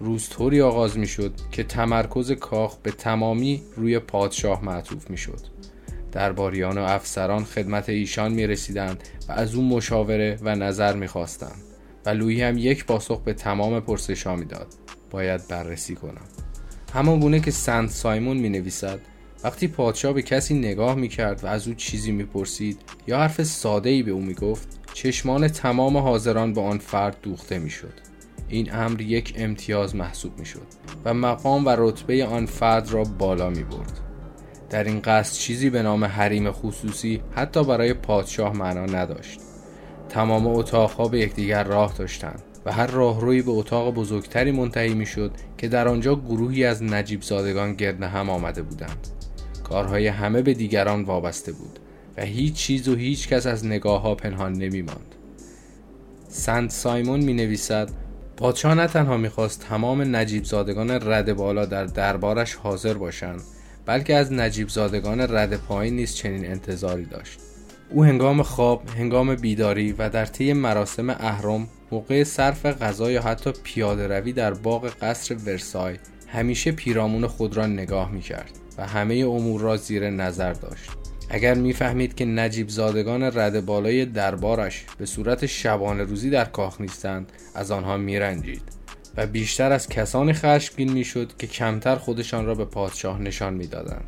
روز 0.00 0.28
طوری 0.28 0.60
آغاز 0.60 0.98
می 0.98 1.06
شد 1.06 1.32
که 1.52 1.64
تمرکز 1.64 2.32
کاخ 2.32 2.76
به 2.82 2.90
تمامی 2.90 3.62
روی 3.76 3.98
پادشاه 3.98 4.64
معطوف 4.64 5.10
می 5.10 5.16
شد. 5.16 5.40
درباریان 6.12 6.78
و 6.78 6.82
افسران 6.82 7.44
خدمت 7.44 7.88
ایشان 7.88 8.32
می 8.32 8.46
رسیدند 8.46 9.08
و 9.28 9.32
از 9.32 9.54
او 9.54 9.68
مشاوره 9.68 10.38
و 10.42 10.56
نظر 10.56 10.96
می 10.96 11.06
خواستند 11.06 11.62
و 12.06 12.10
لویی 12.10 12.42
هم 12.42 12.58
یک 12.58 12.84
پاسخ 12.84 13.20
به 13.20 13.34
تمام 13.34 13.80
پرسشا 13.80 14.36
می 14.36 14.44
داد. 14.44 14.66
باید 15.10 15.48
بررسی 15.48 15.94
کنم. 15.94 16.24
همان 16.94 17.20
گونه 17.20 17.40
که 17.40 17.50
سنت 17.50 17.90
سایمون 17.90 18.36
می 18.36 18.48
نویسد 18.48 19.00
وقتی 19.44 19.68
پادشاه 19.68 20.12
به 20.12 20.22
کسی 20.22 20.54
نگاه 20.54 20.94
می 20.94 21.08
کرد 21.08 21.44
و 21.44 21.46
از 21.46 21.68
او 21.68 21.74
چیزی 21.74 22.12
می 22.12 22.24
پرسید 22.24 22.80
یا 23.06 23.18
حرف 23.18 23.42
ساده 23.42 23.90
ای 23.90 24.02
به 24.02 24.10
او 24.10 24.20
می 24.20 24.34
گفت 24.34 24.68
چشمان 24.94 25.48
تمام 25.48 25.96
حاضران 25.96 26.52
به 26.52 26.60
آن 26.60 26.78
فرد 26.78 27.16
دوخته 27.22 27.58
می 27.58 27.70
شد. 27.70 27.92
این 28.48 28.74
امر 28.74 29.00
یک 29.00 29.34
امتیاز 29.36 29.96
محسوب 29.96 30.38
می 30.38 30.46
شد 30.46 30.66
و 31.04 31.14
مقام 31.14 31.66
و 31.66 31.76
رتبه 31.78 32.24
آن 32.24 32.46
فرد 32.46 32.90
را 32.90 33.04
بالا 33.04 33.50
می 33.50 33.64
برد. 33.64 34.11
در 34.72 34.84
این 34.84 35.00
قصد 35.00 35.34
چیزی 35.34 35.70
به 35.70 35.82
نام 35.82 36.04
حریم 36.04 36.52
خصوصی 36.52 37.22
حتی 37.34 37.64
برای 37.64 37.94
پادشاه 37.94 38.56
معنا 38.56 38.86
نداشت. 38.86 39.40
تمام 40.08 40.46
اتاقها 40.46 41.08
به 41.08 41.18
یکدیگر 41.18 41.64
راه 41.64 41.94
داشتند 41.98 42.42
و 42.66 42.72
هر 42.72 42.86
راهروی 42.86 43.42
به 43.42 43.50
اتاق 43.50 43.94
بزرگتری 43.94 44.52
منتهی 44.52 44.94
می 44.94 45.06
شد 45.06 45.32
که 45.58 45.68
در 45.68 45.88
آنجا 45.88 46.14
گروهی 46.14 46.64
از 46.64 46.82
نجیب 46.82 47.22
زادگان 47.22 47.74
گرد 47.74 48.02
هم 48.02 48.30
آمده 48.30 48.62
بودند. 48.62 49.08
کارهای 49.64 50.06
همه 50.06 50.42
به 50.42 50.54
دیگران 50.54 51.02
وابسته 51.02 51.52
بود 51.52 51.78
و 52.16 52.22
هیچ 52.22 52.54
چیز 52.54 52.88
و 52.88 52.94
هیچ 52.94 53.28
کس 53.28 53.46
از 53.46 53.66
نگاه 53.66 54.02
ها 54.02 54.14
پنهان 54.14 54.52
نمی 54.52 54.82
ماند. 54.82 55.14
سنت 56.28 56.70
سایمون 56.70 57.20
می 57.20 57.34
نویسد 57.34 57.90
پادشاه 58.36 58.74
نه 58.74 58.86
تنها 58.86 59.16
می‌خواست 59.16 59.60
تمام 59.68 60.16
نجیب 60.16 60.44
زادگان 60.44 60.90
رد 60.90 61.32
بالا 61.32 61.66
در 61.66 61.84
دربارش 61.84 62.54
حاضر 62.54 62.94
باشند 62.94 63.42
بلکه 63.86 64.14
از 64.14 64.32
نجیب 64.32 64.68
زادگان 64.68 65.20
رد 65.20 65.56
پایین 65.56 65.96
نیز 65.96 66.14
چنین 66.14 66.46
انتظاری 66.46 67.04
داشت. 67.04 67.38
او 67.90 68.04
هنگام 68.04 68.42
خواب، 68.42 68.82
هنگام 68.98 69.34
بیداری 69.34 69.92
و 69.92 70.08
در 70.08 70.26
طی 70.26 70.52
مراسم 70.52 71.10
اهرم 71.10 71.68
موقع 71.90 72.24
صرف 72.24 72.66
غذا 72.66 73.10
یا 73.10 73.22
حتی 73.22 73.52
پیاده 73.62 74.06
روی 74.08 74.32
در 74.32 74.54
باغ 74.54 74.92
قصر 75.00 75.34
ورسای 75.34 75.96
همیشه 76.26 76.72
پیرامون 76.72 77.26
خود 77.26 77.56
را 77.56 77.66
نگاه 77.66 78.10
می 78.10 78.20
کرد 78.20 78.50
و 78.78 78.86
همه 78.86 79.14
امور 79.14 79.60
را 79.60 79.76
زیر 79.76 80.10
نظر 80.10 80.52
داشت. 80.52 80.90
اگر 81.30 81.54
می‌فهمید 81.54 82.14
که 82.14 82.24
نجیب 82.24 82.68
زادگان 82.68 83.22
رد 83.22 83.66
بالای 83.66 84.04
دربارش 84.04 84.84
به 84.98 85.06
صورت 85.06 85.46
شبانه 85.46 86.02
روزی 86.04 86.30
در 86.30 86.44
کاخ 86.44 86.80
نیستند 86.80 87.32
از 87.54 87.70
آنها 87.70 87.96
میرنجید. 87.96 88.62
و 89.16 89.26
بیشتر 89.26 89.72
از 89.72 89.88
کسانی 89.88 90.32
خشمگین 90.32 90.92
می‌شد 90.92 91.36
که 91.38 91.46
کمتر 91.46 91.96
خودشان 91.96 92.46
را 92.46 92.54
به 92.54 92.64
پادشاه 92.64 93.20
نشان 93.20 93.54
می‌دادند. 93.54 94.04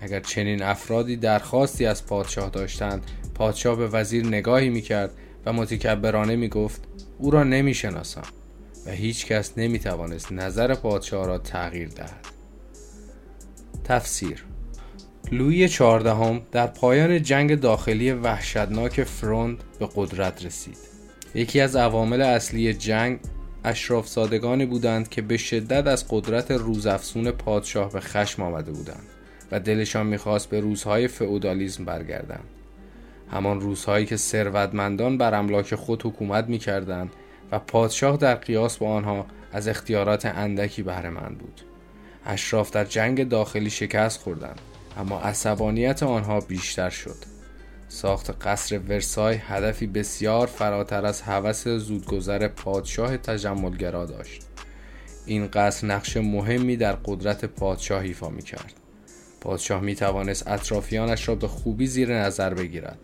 اگر 0.00 0.20
چنین 0.20 0.62
افرادی 0.62 1.16
درخواستی 1.16 1.86
از 1.86 2.06
پادشاه 2.06 2.50
داشتند 2.50 3.10
پادشاه 3.34 3.76
به 3.76 3.88
وزیر 3.88 4.26
نگاهی 4.26 4.68
می‌کرد 4.68 5.10
و 5.46 5.52
متکبرانه 5.52 6.36
می‌گفت 6.36 6.84
او 7.18 7.30
را 7.30 7.44
نمی‌شناسم 7.44 8.22
و 8.86 8.90
هیچ 8.90 9.26
کس 9.26 9.52
نمی‌توانست 9.58 10.32
نظر 10.32 10.74
پادشاه 10.74 11.26
را 11.26 11.38
تغییر 11.38 11.88
دهد. 11.88 12.26
تفسیر 13.84 14.44
لویی 15.32 15.68
چهاردهم 15.68 16.40
در 16.52 16.66
پایان 16.66 17.22
جنگ 17.22 17.60
داخلی 17.60 18.12
وحشتناک 18.12 19.04
فروند 19.04 19.62
به 19.78 19.88
قدرت 19.96 20.44
رسید. 20.44 20.78
یکی 21.34 21.60
از 21.60 21.76
عوامل 21.76 22.22
اصلی 22.22 22.74
جنگ 22.74 23.18
اشراف 23.68 24.08
زادگانی 24.08 24.66
بودند 24.66 25.08
که 25.08 25.22
به 25.22 25.36
شدت 25.36 25.86
از 25.86 26.04
قدرت 26.08 26.50
روزافزون 26.50 27.30
پادشاه 27.30 27.92
به 27.92 28.00
خشم 28.00 28.42
آمده 28.42 28.72
بودند 28.72 29.06
و 29.52 29.60
دلشان 29.60 30.06
می‌خواست 30.06 30.50
به 30.50 30.60
روزهای 30.60 31.08
فئودالیسم 31.08 31.84
برگردند. 31.84 32.44
همان 33.32 33.60
روزهایی 33.60 34.06
که 34.06 34.16
ثروتمندان 34.16 35.18
بر 35.18 35.34
املاک 35.34 35.74
خود 35.74 36.06
حکومت 36.06 36.48
می‌کردند 36.48 37.10
و 37.52 37.58
پادشاه 37.58 38.16
در 38.16 38.34
قیاس 38.34 38.76
با 38.76 38.90
آنها 38.90 39.26
از 39.52 39.68
اختیارات 39.68 40.26
اندکی 40.26 40.82
بهرهمند 40.82 41.38
بود. 41.38 41.60
اشراف 42.26 42.70
در 42.70 42.84
جنگ 42.84 43.28
داخلی 43.28 43.70
شکست 43.70 44.20
خوردند 44.20 44.60
اما 44.98 45.20
عصبانیت 45.20 46.02
آنها 46.02 46.40
بیشتر 46.40 46.90
شد. 46.90 47.37
ساخت 47.88 48.46
قصر 48.46 48.78
ورسای 48.78 49.34
هدفی 49.34 49.86
بسیار 49.86 50.46
فراتر 50.46 51.06
از 51.06 51.22
هوس 51.22 51.68
زودگذر 51.68 52.48
پادشاه 52.48 53.16
تجملگرا 53.16 54.06
داشت. 54.06 54.42
این 55.26 55.46
قصر 55.46 55.86
نقش 55.86 56.16
مهمی 56.16 56.76
در 56.76 56.92
قدرت 56.92 57.44
پادشاه 57.44 58.02
ایفا 58.02 58.28
می 58.28 58.42
کرد 58.42 58.72
پادشاه 59.40 59.80
می 59.80 59.94
توانست 59.94 60.48
اطرافیانش 60.48 61.28
را 61.28 61.34
به 61.34 61.48
خوبی 61.48 61.86
زیر 61.86 62.14
نظر 62.14 62.54
بگیرد. 62.54 62.98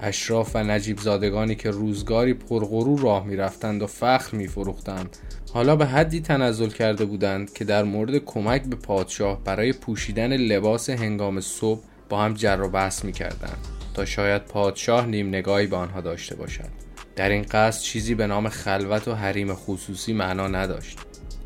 اشراف 0.00 0.50
و 0.54 0.58
نجیب 0.58 0.98
زادگانی 0.98 1.54
که 1.54 1.70
روزگاری 1.70 2.34
پرغرور 2.34 3.00
راه 3.00 3.26
می 3.26 3.36
رفتند 3.36 3.82
و 3.82 3.86
فخر 3.86 4.36
می 4.36 4.48
فروختند 4.48 5.16
حالا 5.52 5.76
به 5.76 5.86
حدی 5.86 6.20
تنزل 6.20 6.68
کرده 6.68 7.04
بودند 7.04 7.52
که 7.52 7.64
در 7.64 7.84
مورد 7.84 8.18
کمک 8.18 8.62
به 8.62 8.76
پادشاه 8.76 9.44
برای 9.44 9.72
پوشیدن 9.72 10.32
لباس 10.32 10.90
هنگام 10.90 11.40
صبح 11.40 11.80
با 12.08 12.22
هم 12.22 12.34
جر 12.34 12.60
و 12.60 12.68
بحث 12.68 13.04
می 13.04 13.12
کردند 13.12 13.77
تا 13.94 14.04
شاید 14.04 14.44
پادشاه 14.44 15.06
نیم 15.06 15.28
نگاهی 15.28 15.66
به 15.66 15.76
آنها 15.76 16.00
داشته 16.00 16.36
باشد. 16.36 16.68
در 17.16 17.28
این 17.28 17.42
قصد 17.42 17.82
چیزی 17.82 18.14
به 18.14 18.26
نام 18.26 18.48
خلوت 18.48 19.08
و 19.08 19.14
حریم 19.14 19.54
خصوصی 19.54 20.12
معنا 20.12 20.48
نداشت. 20.48 20.98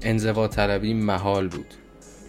انزوا 0.02 0.48
طلبی 0.48 0.94
محال 0.94 1.48
بود. 1.48 1.74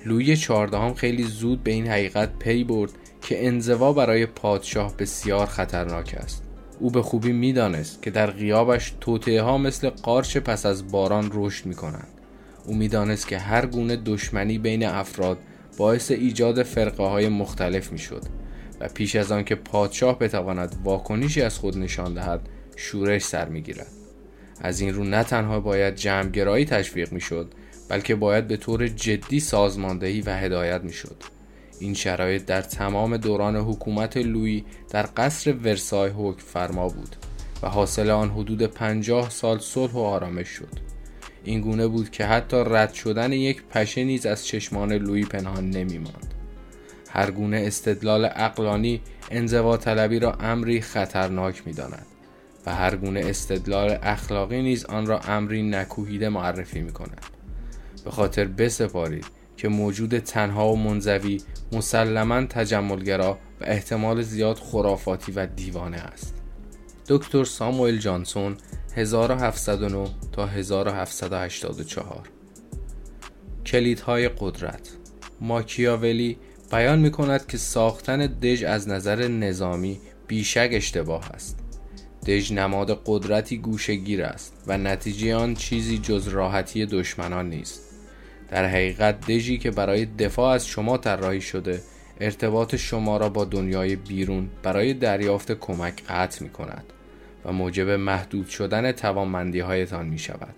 لوی 0.05 0.38
چهاردهم 0.38 0.93
خیلی 0.93 1.24
زود 1.24 1.63
به 1.63 1.72
این 1.72 1.88
حقیقت 1.88 2.39
پی 2.39 2.63
برد 2.63 2.91
که 3.22 3.48
انزوا 3.48 3.93
برای 3.93 4.25
پادشاه 4.25 4.98
بسیار 4.98 5.46
خطرناک 5.46 6.15
است. 6.17 6.43
او 6.79 6.91
به 6.91 7.01
خوبی 7.01 7.32
می‌دانست 7.32 8.01
که 8.01 8.12
در 8.12 8.32
غیابش 8.32 8.93
توطعه 9.01 9.41
ها 9.41 9.58
مثل 9.58 9.89
قارچ 9.89 10.38
پس 10.38 10.65
از 10.65 10.91
باران 10.91 11.32
رشد 11.34 11.65
می 11.65 11.75
کنند. 11.75 12.08
او 12.65 12.75
می‌دانست 12.75 13.27
که 13.27 13.38
هر 13.38 13.65
گونه 13.65 13.96
دشمنی 13.96 14.58
بین 14.58 14.86
افراد 14.86 15.38
باعث 15.77 16.12
ایجاد 16.12 16.63
فرقه 16.63 17.03
های 17.03 17.29
مختلف 17.29 17.91
می 17.91 18.00
شد 18.00 18.24
پیش 18.87 19.15
از 19.15 19.31
آن 19.31 19.43
که 19.43 19.55
پادشاه 19.55 20.19
بتواند 20.19 20.75
واکنشی 20.83 21.41
از 21.41 21.57
خود 21.57 21.77
نشان 21.77 22.13
دهد 22.13 22.49
شورش 22.75 23.21
سر 23.21 23.49
می 23.49 23.61
گیرد. 23.61 23.87
از 24.61 24.79
این 24.79 24.93
رو 24.93 25.03
نه 25.03 25.23
تنها 25.23 25.59
باید 25.59 25.95
جمعگرایی 25.95 26.65
تشویق 26.65 27.11
می 27.11 27.21
شد 27.21 27.53
بلکه 27.89 28.15
باید 28.15 28.47
به 28.47 28.57
طور 28.57 28.87
جدی 28.87 29.39
سازماندهی 29.39 30.21
و 30.21 30.37
هدایت 30.37 30.81
می 30.83 30.93
شد. 30.93 31.15
این 31.79 31.93
شرایط 31.93 32.45
در 32.45 32.61
تمام 32.61 33.17
دوران 33.17 33.55
حکومت 33.55 34.17
لویی 34.17 34.65
در 34.89 35.09
قصر 35.17 35.53
ورسای 35.53 36.09
حکم 36.09 36.41
فرما 36.41 36.87
بود 36.87 37.15
و 37.63 37.69
حاصل 37.69 38.09
آن 38.09 38.29
حدود 38.29 38.63
پنجاه 38.63 39.29
سال 39.29 39.59
صلح 39.59 39.91
و 39.91 39.99
آرامش 39.99 40.47
شد 40.47 40.79
این 41.43 41.61
گونه 41.61 41.87
بود 41.87 42.09
که 42.09 42.25
حتی 42.25 42.57
رد 42.57 42.93
شدن 42.93 43.33
یک 43.33 43.63
پشه 43.63 44.03
نیز 44.03 44.25
از 44.25 44.47
چشمان 44.47 44.93
لویی 44.93 45.25
پنهان 45.25 45.69
نمی 45.69 45.97
ماند. 45.97 46.32
هر 47.15 47.32
گونه 47.32 47.63
استدلال 47.67 48.29
اقلانی 48.36 49.01
انزوا 49.32 49.77
طلبی 49.77 50.20
را 50.20 50.34
امری 50.34 50.82
خطرناک 50.82 51.67
می 51.67 51.74
داند 51.74 52.05
و 52.65 52.75
هر 52.75 52.96
گونه 52.96 53.22
استدلال 53.24 53.98
اخلاقی 54.03 54.62
نیز 54.62 54.86
آن 54.86 55.05
را 55.05 55.20
امری 55.20 55.63
نکوهیده 55.63 56.29
معرفی 56.29 56.82
می 56.82 56.91
کند 56.91 57.22
به 58.05 58.12
خاطر 58.12 58.46
بسپارید 58.46 59.25
که 59.58 59.67
موجود 59.67 60.20
تنها 60.20 60.74
و 60.74 60.77
منزوی 60.77 61.41
مسلما 61.72 62.46
تجملگرا 62.46 63.38
و 63.62 63.63
احتمال 63.63 64.22
زیاد 64.22 64.58
خرافاتی 64.58 65.32
و 65.32 65.46
دیوانه 65.46 65.98
است. 65.98 66.36
دکتر 67.08 67.43
ساموئل 67.43 67.98
جانسون 67.98 68.58
1709 68.96 70.10
تا 70.32 70.48
1784 70.48 72.29
کلیدهای 73.65 74.29
قدرت 74.29 74.89
ماکیاولی 75.41 76.38
بیان 76.74 77.00
می 77.00 77.12
کند 77.12 77.48
که 77.48 77.58
ساختن 77.58 78.27
دژ 78.27 78.63
از 78.63 78.89
نظر 78.89 79.27
نظامی 79.27 80.00
بیشک 80.27 80.70
اشتباه 80.72 81.32
است 81.32 81.60
دژ 82.27 82.51
نماد 82.51 83.01
قدرتی 83.06 83.58
گوشگیر 83.58 84.24
است 84.24 84.63
و 84.68 84.77
نتیجه 84.77 85.36
آن 85.36 85.53
چیزی 85.53 85.98
جز 85.98 86.27
راحتی 86.27 86.86
دشمنان 86.86 87.50
نیست 87.50 87.82
در 88.50 88.65
حقیقت 88.65 89.27
دژی 89.27 89.58
که 89.58 89.72
برای 89.72 90.06
دفاع 90.06 90.53
از 90.53 90.68
شما 90.68 90.98
طراحی 90.98 91.42
شده 91.42 91.82
ارتباط 92.22 92.75
شما 92.75 93.18
را 93.18 93.30
با 93.30 93.46
دنیای 93.46 93.96
بیرون 93.96 94.50
برای 94.63 94.94
دریافت 94.94 95.51
کمک 95.51 96.03
قطع 96.03 96.44
می 96.44 96.50
کند 96.50 96.84
و 97.46 97.51
موجب 97.51 97.89
محدود 97.89 98.48
شدن 98.48 98.92
توانمندی 98.92 99.60
هایتان 99.60 100.06
می 100.06 100.20
شود. 100.20 100.56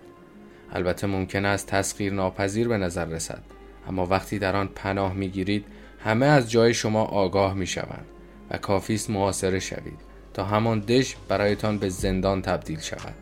البته 0.72 1.06
ممکن 1.06 1.44
است 1.44 1.66
تسخیر 1.66 2.12
ناپذیر 2.12 2.68
به 2.68 2.78
نظر 2.78 3.04
رسد 3.04 3.42
اما 3.88 4.06
وقتی 4.06 4.38
در 4.38 4.56
آن 4.56 4.68
پناه 4.74 5.14
می 5.14 5.28
گیرید 5.28 5.64
همه 6.06 6.26
از 6.26 6.50
جای 6.50 6.74
شما 6.74 7.04
آگاه 7.04 7.54
می 7.54 7.66
شوند 7.66 8.06
و 8.50 8.58
کافی 8.58 8.94
است 8.94 9.10
محاصره 9.10 9.58
شوید 9.58 10.00
تا 10.34 10.44
همان 10.44 10.80
دژ 10.80 11.14
برایتان 11.28 11.78
به 11.78 11.88
زندان 11.88 12.42
تبدیل 12.42 12.80
شود. 12.80 13.14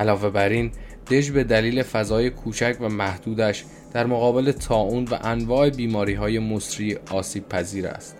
علاوه 0.00 0.30
بر 0.30 0.48
این 0.48 0.72
دژ 1.10 1.30
به 1.30 1.44
دلیل 1.44 1.82
فضای 1.82 2.30
کوچک 2.30 2.76
و 2.80 2.88
محدودش 2.88 3.64
در 3.92 4.06
مقابل 4.06 4.52
تاون 4.52 5.04
و 5.04 5.18
انواع 5.22 5.70
بیماری 5.70 6.14
های 6.14 6.38
مصری 6.38 6.98
آسیب 7.10 7.48
پذیر 7.48 7.86
است. 7.86 8.16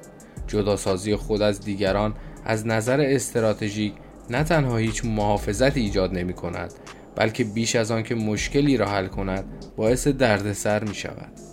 جداسازی 0.46 1.16
خود 1.16 1.42
از 1.42 1.60
دیگران 1.60 2.14
از 2.44 2.66
نظر 2.66 3.00
استراتژیک 3.00 3.92
نه 4.30 4.44
تنها 4.44 4.76
هیچ 4.76 5.04
محافظت 5.04 5.76
ایجاد 5.76 6.14
نمی 6.14 6.32
کند 6.32 6.74
بلکه 7.16 7.44
بیش 7.44 7.76
از 7.76 7.90
آن 7.90 8.02
که 8.02 8.14
مشکلی 8.14 8.76
را 8.76 8.86
حل 8.86 9.06
کند 9.06 9.44
باعث 9.76 10.08
دردسر 10.08 10.84
می 10.84 10.94
شود 10.94 11.43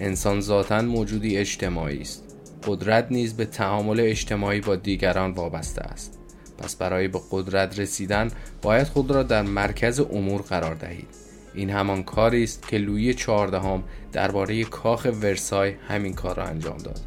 انسان 0.00 0.40
ذاتا 0.40 0.82
موجودی 0.82 1.36
اجتماعی 1.36 2.00
است. 2.00 2.24
قدرت 2.66 3.06
نیز 3.10 3.36
به 3.36 3.44
تعامل 3.44 4.00
اجتماعی 4.00 4.60
با 4.60 4.76
دیگران 4.76 5.30
وابسته 5.30 5.82
است. 5.82 6.18
پس 6.58 6.76
برای 6.76 7.08
به 7.08 7.20
قدرت 7.30 7.78
رسیدن 7.78 8.30
باید 8.62 8.86
خود 8.86 9.10
را 9.10 9.22
در 9.22 9.42
مرکز 9.42 10.00
امور 10.00 10.42
قرار 10.42 10.74
دهید. 10.74 11.08
این 11.54 11.70
همان 11.70 12.02
کاری 12.02 12.44
است 12.44 12.68
که 12.68 12.78
لویی 12.78 13.14
چهاردهم 13.14 13.82
درباره 14.12 14.64
کاخ 14.64 15.06
ورسای 15.22 15.74
همین 15.88 16.14
کار 16.14 16.36
را 16.36 16.44
انجام 16.44 16.76
داد. 16.76 17.00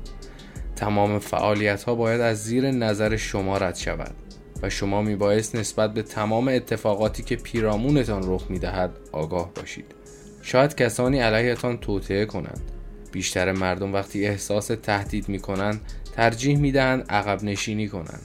تمام 0.76 1.20
فعالیت 1.20 1.84
ها 1.84 1.96
باید 1.96 2.22
از 2.22 2.44
زیر 2.44 2.72
نظر 2.72 3.16
شما 3.16 3.58
رد 3.58 3.76
شود 3.76 4.16
و 4.62 4.70
شما 4.70 5.02
میبایست 5.02 5.56
نسبت 5.56 5.94
به 5.94 6.02
تمام 6.02 6.48
اتفاقاتی 6.48 7.24
که 7.24 7.36
پیرامونتان 7.36 8.22
رخ 8.26 8.46
می‌دهد 8.50 8.92
آگاه 9.12 9.52
باشید. 9.56 9.86
شاید 10.42 10.76
کسانی 10.76 11.20
علیهتان 11.20 11.78
توطعه 11.78 12.26
کنند. 12.26 12.62
بیشتر 13.14 13.52
مردم 13.52 13.94
وقتی 13.94 14.26
احساس 14.26 14.68
تهدید 14.68 15.30
می 15.30 15.40
کنند 15.40 15.82
ترجیح 16.16 16.58
می 16.58 16.72
دهند 16.72 17.06
عقب 17.10 17.44
نشینی 17.44 17.88
کنند 17.88 18.22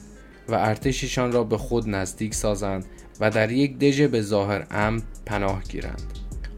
و 0.47 0.55
ارتششان 0.55 1.31
را 1.31 1.43
به 1.43 1.57
خود 1.57 1.89
نزدیک 1.89 2.33
سازند 2.33 2.85
و 3.19 3.29
در 3.29 3.51
یک 3.51 3.77
دژ 3.77 4.01
به 4.01 4.21
ظاهر 4.21 4.67
امن 4.71 5.01
پناه 5.25 5.63
گیرند. 5.63 6.03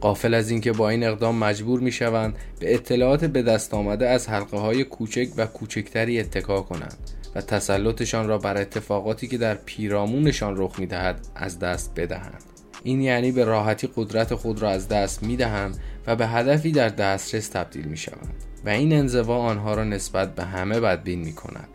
قافل 0.02 0.34
از 0.34 0.50
اینکه 0.50 0.72
با 0.72 0.90
این 0.90 1.04
اقدام 1.04 1.36
مجبور 1.36 1.80
می 1.80 1.92
شوند 1.92 2.36
به 2.60 2.74
اطلاعات 2.74 3.26
به 3.26 3.42
دست 3.42 3.74
آمده 3.74 4.10
از 4.10 4.30
حلقه 4.30 4.58
های 4.58 4.84
کوچک 4.84 5.28
و 5.38 5.46
کوچکتری 5.46 6.20
اتکا 6.20 6.62
کنند 6.62 6.98
و 7.36 7.42
تسلطشان 7.42 8.28
را 8.28 8.38
بر 8.38 8.58
اتفاقاتی 8.58 9.28
که 9.28 9.38
در 9.38 9.56
پیرامونشان 9.56 10.54
رخ 10.58 10.80
می 10.80 10.86
دهد 10.86 11.28
از 11.36 11.60
دست 11.60 11.92
بدهند. 11.96 12.50
این 12.84 13.02
یعنی 13.02 13.32
به 13.32 13.44
راحتی 13.44 13.90
قدرت 13.96 14.36
خود 14.36 14.62
را 14.62 14.70
از 14.70 14.88
دست 14.88 15.24
می 15.24 15.38
دهند 15.38 15.80
و 16.08 16.16
به 16.16 16.28
هدفی 16.28 16.72
در 16.72 16.90
دسترس 16.90 17.50
تبدیل 17.50 17.86
می 17.86 17.98
شوند 17.98 18.34
و 18.66 18.70
این 18.70 18.94
انزوا 18.94 19.38
آنها 19.38 19.74
را 19.74 19.84
نسبت 19.84 20.36
به 20.36 20.44
همه 20.44 20.79
بدبین 20.79 21.20
می 21.20 21.34
کند 21.34 21.68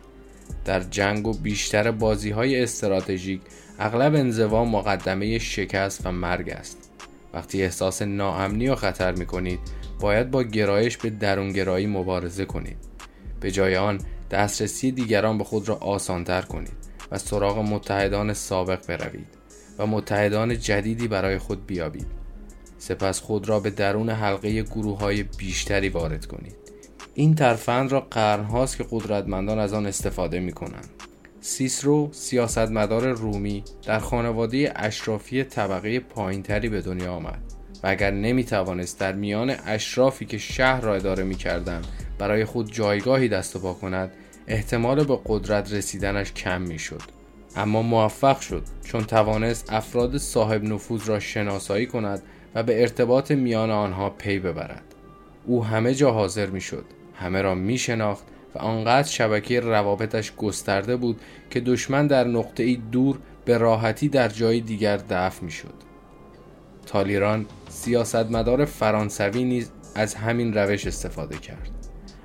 در 0.65 0.79
جنگ 0.79 1.27
و 1.27 1.33
بیشتر 1.33 1.91
بازی 1.91 2.29
های 2.29 2.63
استراتژیک 2.63 3.41
اغلب 3.79 4.15
انزوا 4.15 4.65
مقدمه 4.65 5.39
شکست 5.39 6.05
و 6.05 6.11
مرگ 6.11 6.49
است. 6.49 6.91
وقتی 7.33 7.63
احساس 7.63 8.01
ناامنی 8.01 8.67
و 8.67 8.75
خطر 8.75 9.11
می 9.11 9.25
کنید 9.25 9.59
باید 9.99 10.31
با 10.31 10.43
گرایش 10.43 10.97
به 10.97 11.09
درونگرایی 11.09 11.87
مبارزه 11.87 12.45
کنید. 12.45 12.77
به 13.39 13.51
جای 13.51 13.75
آن 13.75 13.99
دسترسی 14.31 14.91
دیگران 14.91 15.37
به 15.37 15.43
خود 15.43 15.69
را 15.69 15.75
آسانتر 15.75 16.41
کنید 16.41 16.77
و 17.11 17.17
سراغ 17.17 17.59
متحدان 17.59 18.33
سابق 18.33 18.87
بروید. 18.87 19.36
و 19.77 19.87
متحدان 19.87 20.59
جدیدی 20.59 21.07
برای 21.07 21.37
خود 21.37 21.67
بیابید. 21.67 22.07
سپس 22.77 23.21
خود 23.21 23.49
را 23.49 23.59
به 23.59 23.69
درون 23.69 24.09
حلقه 24.09 24.61
گروه 24.61 24.99
های 24.99 25.23
بیشتری 25.23 25.89
وارد 25.89 26.25
کنید. 26.25 26.55
این 27.13 27.35
ترفند 27.35 27.91
را 27.91 27.99
قرنهاست 27.99 28.77
که 28.77 28.85
قدرتمندان 28.91 29.59
از 29.59 29.73
آن 29.73 29.85
استفاده 29.85 30.39
می 30.39 30.51
کنند 30.51 30.89
سیسرو 31.41 32.09
سیاستمدار 32.11 33.07
رومی 33.07 33.63
در 33.85 33.99
خانواده 33.99 34.73
اشرافی 34.75 35.43
طبقه 35.43 35.99
پایینتری 35.99 36.69
به 36.69 36.81
دنیا 36.81 37.13
آمد 37.13 37.39
و 37.83 37.87
اگر 37.87 38.11
نمی 38.11 38.43
توانست 38.43 38.99
در 38.99 39.13
میان 39.13 39.55
اشرافی 39.65 40.25
که 40.25 40.37
شهر 40.37 40.81
را 40.81 40.95
اداره 40.95 41.23
می 41.23 41.35
کردن 41.35 41.81
برای 42.17 42.45
خود 42.45 42.73
جایگاهی 42.73 43.29
دست 43.29 43.55
و 43.55 43.59
پا 43.59 43.73
کند 43.73 44.11
احتمال 44.47 45.03
به 45.03 45.19
قدرت 45.25 45.73
رسیدنش 45.73 46.33
کم 46.33 46.61
می 46.61 46.79
شد 46.79 47.01
اما 47.57 47.81
موفق 47.81 48.39
شد 48.39 48.63
چون 48.83 49.03
توانست 49.03 49.73
افراد 49.73 50.17
صاحب 50.17 50.63
نفوذ 50.63 51.09
را 51.09 51.19
شناسایی 51.19 51.85
کند 51.85 52.21
و 52.55 52.63
به 52.63 52.81
ارتباط 52.81 53.31
میان 53.31 53.71
آنها 53.71 54.09
پی 54.09 54.39
ببرد. 54.39 54.83
او 55.45 55.65
همه 55.65 55.93
جا 55.93 56.11
حاضر 56.11 56.45
می 56.45 56.61
شد 56.61 56.85
همه 57.15 57.41
را 57.41 57.55
می 57.55 57.77
شناخت 57.77 58.23
و 58.55 58.59
آنقدر 58.59 59.07
شبکه 59.07 59.59
روابطش 59.59 60.35
گسترده 60.35 60.95
بود 60.95 61.21
که 61.49 61.59
دشمن 61.59 62.07
در 62.07 62.27
نقطه 62.27 62.63
ای 62.63 62.75
دور 62.91 63.17
به 63.45 63.57
راحتی 63.57 64.09
در 64.09 64.29
جای 64.29 64.61
دیگر 64.61 64.97
دفع 64.97 65.45
می 65.45 65.51
شد 65.51 65.73
تالیران 66.85 67.45
سیاستمدار 67.69 68.65
فرانسوی 68.65 69.43
نیز 69.43 69.71
از 69.95 70.15
همین 70.15 70.53
روش 70.53 70.87
استفاده 70.87 71.37
کرد. 71.37 71.69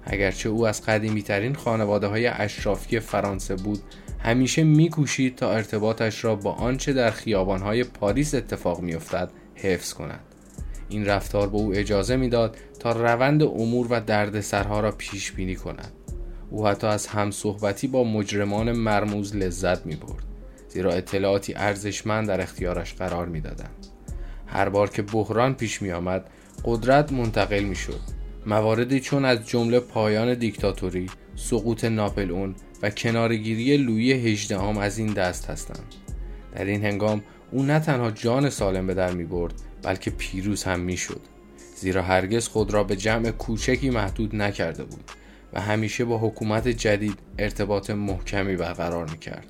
اگرچه 0.05 0.49
او 0.49 0.67
از 0.67 0.87
قدیمی 0.87 1.23
ترین 1.23 1.55
خانواده 1.55 2.07
های 2.07 2.27
اشرافی 2.27 3.01
فرانسه 3.01 3.57
بود 3.57 3.83
همیشه 4.23 4.65
میکوشید 4.65 5.37
تا 5.37 5.53
ارتباطش 5.53 6.25
را 6.25 6.37
با 6.37 6.53
آنچه 6.53 6.93
در 6.93 7.11
خیابانهای 7.11 7.85
پاریس 7.85 8.35
اتفاق 8.35 8.81
میافتد 8.81 9.31
حفظ 9.55 9.93
کند. 9.93 10.21
این 10.89 11.07
رفتار 11.07 11.49
به 11.49 11.57
او 11.57 11.75
اجازه 11.75 12.17
می‌داد 12.17 12.57
تا 12.81 12.93
روند 12.93 13.43
امور 13.43 13.87
و 13.91 14.01
دردسرها 14.01 14.81
را 14.81 14.93
پیش 14.93 15.33
بینی 15.33 15.57
کند. 15.57 15.93
او 16.51 16.67
حتی 16.67 16.87
از 16.87 17.07
همصحبتی 17.07 17.87
با 17.87 18.05
مجرمان 18.05 18.73
مرموز 18.73 19.37
لذت 19.37 19.87
می 19.87 19.97
برد 19.97 20.25
زیرا 20.69 20.93
اطلاعاتی 20.93 21.55
ارزشمند 21.55 22.29
در 22.29 22.41
اختیارش 22.41 22.95
قرار 22.95 23.27
می‌دادند. 23.27 23.87
هر 24.47 24.69
بار 24.69 24.91
که 24.91 25.03
بحران 25.03 25.55
پیش 25.55 25.83
می 25.83 25.93
آمد 25.93 26.31
قدرت 26.65 27.13
منتقل 27.13 27.63
می 27.63 27.75
شد 27.75 28.01
مواردی 28.47 29.01
چون 29.01 29.25
از 29.25 29.47
جمله 29.47 29.81
پایان 29.81 30.35
دیکتاتوری 30.35 31.11
سقوط 31.37 31.85
ناپلئون 31.85 32.55
و 32.83 32.91
کنارگیری 32.91 33.77
لویی 33.77 34.13
هجدهم 34.13 34.79
از 34.79 34.99
این 34.99 35.13
دست 35.13 35.51
هستند 35.51 35.95
در 36.55 36.65
این 36.65 36.85
هنگام 36.85 37.23
او 37.51 37.63
نه 37.63 37.81
تنها 37.81 38.11
جان 38.11 38.51
سالم 38.51 38.87
به 38.87 38.95
در 38.95 39.13
می 39.13 39.25
برد 39.25 39.55
بلکه 39.83 40.11
پیروز 40.11 40.65
هم 40.65 40.81
می 40.81 40.97
شد 40.97 41.21
زیرا 41.77 42.03
هرگز 42.03 42.49
خود 42.49 42.73
را 42.73 42.85
به 42.85 42.97
جمع 42.97 43.31
کوچکی 43.31 43.91
محدود 43.91 44.37
نکرده 44.37 44.85
بود 44.85 45.11
و 45.53 45.61
همیشه 45.61 46.05
با 46.05 46.19
حکومت 46.19 46.69
جدید 46.69 47.19
ارتباط 47.39 47.91
محکمی 47.91 48.57
برقرار 48.57 49.11
می 49.11 49.19
کرد. 49.19 49.47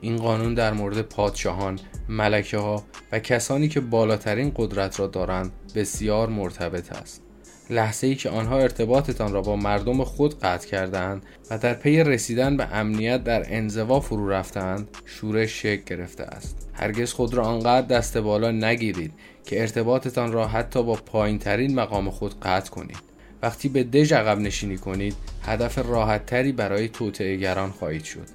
این 0.00 0.16
قانون 0.16 0.54
در 0.54 0.72
مورد 0.72 1.02
پادشاهان، 1.02 1.78
ملکه 2.08 2.58
ها 2.58 2.84
و 3.12 3.18
کسانی 3.18 3.68
که 3.68 3.80
بالاترین 3.80 4.52
قدرت 4.56 5.00
را 5.00 5.06
دارند 5.06 5.52
بسیار 5.74 6.28
مرتبط 6.28 6.92
است. 6.92 7.22
لحظه 7.70 8.06
ای 8.06 8.14
که 8.14 8.30
آنها 8.30 8.58
ارتباطتان 8.58 9.32
را 9.32 9.42
با 9.42 9.56
مردم 9.56 10.04
خود 10.04 10.40
قطع 10.40 10.68
کردند 10.68 11.22
و 11.50 11.58
در 11.58 11.74
پی 11.74 12.04
رسیدن 12.04 12.56
به 12.56 12.76
امنیت 12.76 13.24
در 13.24 13.44
انزوا 13.48 14.00
فرو 14.00 14.28
رفتند 14.28 14.88
شورش 15.04 15.62
شکل 15.62 15.96
گرفته 15.96 16.22
است. 16.22 16.68
هرگز 16.72 17.12
خود 17.12 17.34
را 17.34 17.44
آنقدر 17.44 17.86
دست 17.86 18.18
بالا 18.18 18.50
نگیرید 18.50 19.12
که 19.44 19.60
ارتباطتان 19.60 20.32
را 20.32 20.48
حتی 20.48 20.82
با 20.82 20.94
پایین 20.94 21.38
ترین 21.38 21.74
مقام 21.74 22.10
خود 22.10 22.40
قطع 22.40 22.70
کنید. 22.70 23.08
وقتی 23.42 23.68
به 23.68 23.84
دژ 23.84 24.12
عقب 24.12 24.38
نشینی 24.38 24.76
کنید 24.76 25.14
هدف 25.42 25.78
راحت 25.78 26.26
تری 26.26 26.52
برای 26.52 26.90
گران 27.18 27.70
خواهید 27.70 28.04
شد. 28.04 28.26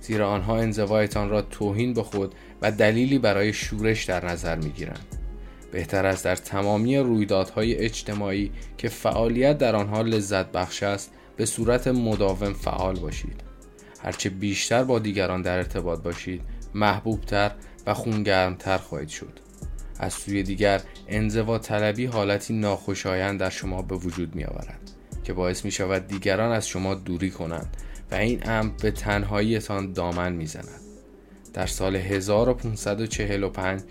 زیرا 0.00 0.30
آنها 0.30 0.56
انزوایتان 0.56 1.30
را 1.30 1.42
توهین 1.42 1.94
به 1.94 2.02
خود 2.02 2.34
و 2.62 2.72
دلیلی 2.72 3.18
برای 3.18 3.52
شورش 3.52 4.04
در 4.04 4.26
نظر 4.26 4.56
می 4.56 4.70
گیرند. 4.70 5.15
بهتر 5.76 6.06
است 6.06 6.24
در 6.24 6.36
تمامی 6.36 6.96
رویدادهای 6.96 7.74
اجتماعی 7.74 8.52
که 8.78 8.88
فعالیت 8.88 9.58
در 9.58 9.76
آنها 9.76 10.02
لذت 10.02 10.52
بخش 10.52 10.82
است 10.82 11.10
به 11.36 11.46
صورت 11.46 11.88
مداوم 11.88 12.52
فعال 12.52 12.98
باشید 12.98 13.40
هرچه 14.02 14.30
بیشتر 14.30 14.84
با 14.84 14.98
دیگران 14.98 15.42
در 15.42 15.56
ارتباط 15.56 16.02
باشید 16.02 16.42
محبوبتر 16.74 17.50
و 17.86 17.94
خونگرمتر 17.94 18.78
خواهید 18.78 19.08
شد 19.08 19.40
از 19.98 20.12
سوی 20.12 20.42
دیگر 20.42 20.82
انزوا 21.08 21.58
طلبی 21.58 22.06
حالتی 22.06 22.54
ناخوشایند 22.54 23.40
در 23.40 23.50
شما 23.50 23.82
به 23.82 23.94
وجود 23.94 24.34
می 24.34 24.44
آورد 24.44 24.80
که 25.24 25.32
باعث 25.32 25.64
می 25.64 25.70
شود 25.70 26.06
دیگران 26.06 26.52
از 26.52 26.68
شما 26.68 26.94
دوری 26.94 27.30
کنند 27.30 27.76
و 28.10 28.14
این 28.14 28.42
امر 28.44 28.70
به 28.82 28.90
تنهاییتان 28.90 29.92
دامن 29.92 30.32
می 30.32 30.46
زند. 30.46 30.80
در 31.54 31.66
سال 31.66 31.96
1545 31.96 33.82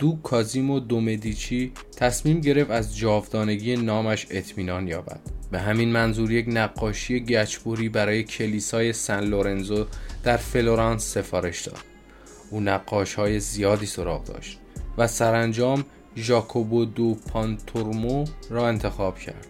دو 0.00 0.18
کازیمو 0.22 0.80
دومدیچی 0.80 1.72
تصمیم 1.96 2.40
گرفت 2.40 2.70
از 2.70 2.96
جاودانگی 2.96 3.76
نامش 3.76 4.26
اطمینان 4.30 4.88
یابد. 4.88 5.20
به 5.50 5.58
همین 5.58 5.92
منظور 5.92 6.32
یک 6.32 6.44
نقاشی 6.48 7.20
گچبوری 7.20 7.88
برای 7.88 8.22
کلیسای 8.22 8.92
سن 8.92 9.24
لورنزو 9.24 9.86
در 10.24 10.36
فلورانس 10.36 11.14
سفارش 11.14 11.60
داد. 11.60 11.78
او 12.50 12.60
نقاش 12.60 13.14
های 13.14 13.40
زیادی 13.40 13.86
سراغ 13.86 14.24
داشت 14.24 14.58
و 14.98 15.06
سرانجام 15.06 15.84
ژاکوبو 16.16 16.84
دو 16.84 17.14
پانتورمو 17.14 18.24
را 18.50 18.68
انتخاب 18.68 19.18
کرد. 19.18 19.46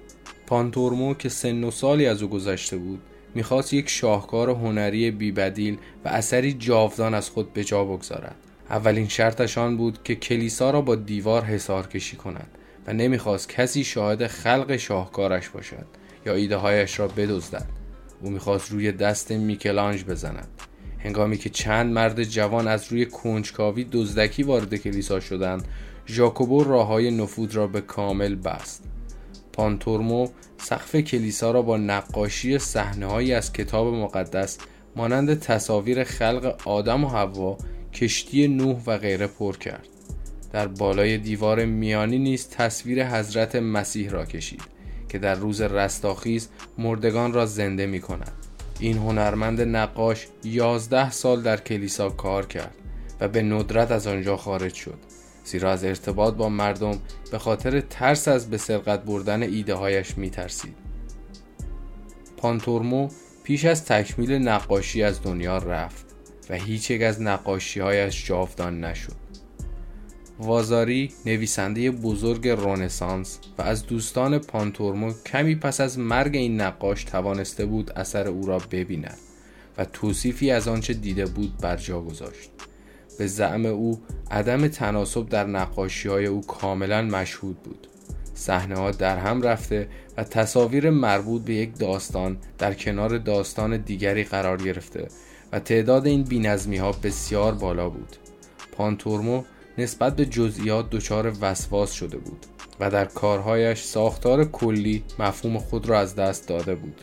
پانتورمو 0.47 1.15
که 1.15 1.29
سن 1.29 1.65
و 1.65 1.71
سالی 1.71 2.07
از 2.07 2.23
او 2.23 2.29
گذشته 2.29 2.77
بود 2.77 3.01
می‌خواست 3.35 3.73
یک 3.73 3.89
شاهکار 3.89 4.51
هنری 4.51 5.11
بیبدیل 5.11 5.79
و 6.05 6.09
اثری 6.09 6.53
جاودان 6.53 7.15
از 7.15 7.31
خود 7.31 7.53
به 7.53 7.65
جا 7.65 7.85
بگذارد. 7.85 8.37
اولین 8.71 9.09
شرطش 9.09 9.59
آن 9.59 9.77
بود 9.77 10.03
که 10.03 10.15
کلیسا 10.15 10.71
را 10.71 10.81
با 10.81 10.95
دیوار 10.95 11.45
حسار 11.45 11.87
کشی 11.87 12.17
کند 12.17 12.59
و 12.87 12.93
نمی‌خواست 12.93 13.49
کسی 13.49 13.85
شاهد 13.85 14.27
خلق 14.27 14.77
شاهکارش 14.77 15.49
باشد 15.49 15.87
یا 16.27 16.35
ایده 16.35 16.57
هایش 16.57 16.99
را 16.99 17.09
بدزدد. 17.09 17.67
او 18.23 18.31
می‌خواست 18.31 18.71
روی 18.71 18.93
دست 18.93 19.33
میکلانج 19.33 20.05
بزند. 20.05 20.49
هنگامی 20.99 21.39
که 21.39 21.51
چند 21.51 21.93
مرد 21.93 22.25
جوان 22.25 22.69
از 22.69 22.93
روی 22.93 23.07
کنجکاوی 23.07 23.85
دزدکی 23.93 24.43
وارد 24.43 24.75
کلیسا 24.75 25.21
شدند 25.21 25.69
ژاکوبو 26.07 26.65
راههای 26.65 27.11
نفوذ 27.11 27.57
را 27.57 27.67
به 27.67 27.81
کامل 27.81 28.35
بست. 28.35 28.85
پانتورمو 29.53 30.29
سقف 30.59 30.97
کلیسا 30.97 31.51
را 31.51 31.63
با 31.63 31.77
نقاشی 31.77 32.59
صحنههایی 32.59 33.33
از 33.33 33.53
کتاب 33.53 33.95
مقدس 33.95 34.59
مانند 34.97 35.41
تصاویر 35.41 36.05
خلق 36.05 36.55
آدم 36.65 37.05
و 37.05 37.09
حوا 37.09 37.59
کشتی 37.95 38.49
نوح 38.49 38.83
و 38.87 38.99
غیره 38.99 39.27
پر 39.27 39.57
کرد. 39.57 39.89
در 40.53 40.67
بالای 40.67 41.19
دیوار 41.19 41.65
میانی 41.65 42.19
نیز 42.19 42.49
تصویر 42.49 43.07
حضرت 43.07 43.57
مسیح 43.57 44.11
را 44.11 44.25
کشید 44.25 44.63
که 45.09 45.19
در 45.19 45.35
روز 45.35 45.61
رستاخیز 45.61 46.49
مردگان 46.79 47.33
را 47.33 47.47
زنده 47.47 47.87
می 47.87 48.01
کند 48.01 48.33
این 48.81 48.99
هنرمند 48.99 49.61
نقاش 49.61 50.27
یازده 50.45 51.11
سال 51.11 51.43
در 51.43 51.57
کلیسا 51.57 52.11
کار 52.11 52.47
کرد 52.47 52.75
و 53.21 53.29
به 53.29 53.43
ندرت 53.43 53.91
از 53.91 54.07
آنجا 54.07 54.37
خارج 54.37 54.75
شد 54.75 54.99
زیرا 55.45 55.73
از 55.73 55.85
ارتباط 55.85 56.35
با 56.35 56.49
مردم 56.49 56.99
به 57.31 57.39
خاطر 57.39 57.81
ترس 57.81 58.29
از 58.29 58.51
به 58.51 58.57
سرقت 58.57 59.03
بردن 59.05 59.43
ایده 59.43 59.75
هایش 59.75 60.19
می 60.19 60.31
ترسید. 60.31 60.75
پانتورمو 62.37 63.09
پیش 63.45 63.65
از 63.65 63.85
تکمیل 63.85 64.33
نقاشی 64.33 65.03
از 65.03 65.23
دنیا 65.23 65.59
رفت. 65.59 66.10
و 66.51 66.55
هیچ 66.55 66.91
یک 66.91 67.03
از 67.03 67.23
نقاشی 67.23 67.81
هایش 67.81 68.27
جاودان 68.27 68.85
نشد. 68.85 69.13
وازاری 70.39 71.13
نویسنده 71.27 71.91
بزرگ 71.91 72.49
رونسانس 72.49 73.39
و 73.59 73.63
از 73.63 73.87
دوستان 73.87 74.39
پانتورمو 74.39 75.13
کمی 75.27 75.55
پس 75.55 75.81
از 75.81 75.99
مرگ 75.99 76.37
این 76.37 76.61
نقاش 76.61 77.05
توانسته 77.05 77.67
بود 77.67 77.93
اثر 77.93 78.29
او 78.29 78.47
را 78.47 78.59
ببیند 78.71 79.19
و 79.79 79.85
توصیفی 79.85 80.51
از 80.51 80.69
آنچه 80.69 80.95
دیده 80.95 81.27
بود 81.27 81.57
بر 81.57 81.77
جا 81.77 82.01
گذاشت. 82.01 82.51
به 83.19 83.27
زعم 83.27 83.67
او 83.67 84.01
عدم 84.31 84.69
تناسب 84.69 85.29
در 85.29 85.47
نقاشی 85.47 86.09
های 86.09 86.27
او 86.27 86.47
کاملا 86.47 87.03
مشهود 87.03 87.63
بود 87.63 87.87
صحنه 88.35 88.77
ها 88.77 88.91
در 88.91 89.19
هم 89.19 89.43
رفته 89.43 89.89
و 90.17 90.25
تصاویر 90.25 90.91
مربوط 90.91 91.43
به 91.43 91.55
یک 91.55 91.79
داستان 91.79 92.39
در 92.59 92.75
کنار 92.75 93.19
داستان 93.19 93.77
دیگری 93.77 94.25
قرار 94.25 94.63
گرفته 94.63 95.09
و 95.53 95.59
تعداد 95.59 96.07
این 96.07 96.23
بینظمی 96.23 96.77
ها 96.77 96.93
بسیار 96.93 97.55
بالا 97.55 97.89
بود 97.89 98.17
پانتورمو 98.73 99.43
نسبت 99.79 100.17
به 100.17 100.27
جزئیات 100.27 100.91
دچار 100.91 101.33
وسواس 101.41 101.93
شده 101.93 102.19
بود 102.19 102.47
و 102.81 102.91
در 102.91 103.05
کارهایش 103.05 103.83
ساختار 103.83 104.45
کلی 104.45 105.05
مفهوم 105.19 105.59
خود 105.59 105.89
را 105.89 106.01
از 106.01 106.15
دست 106.15 106.49
داده 106.49 106.75
بود 106.75 107.01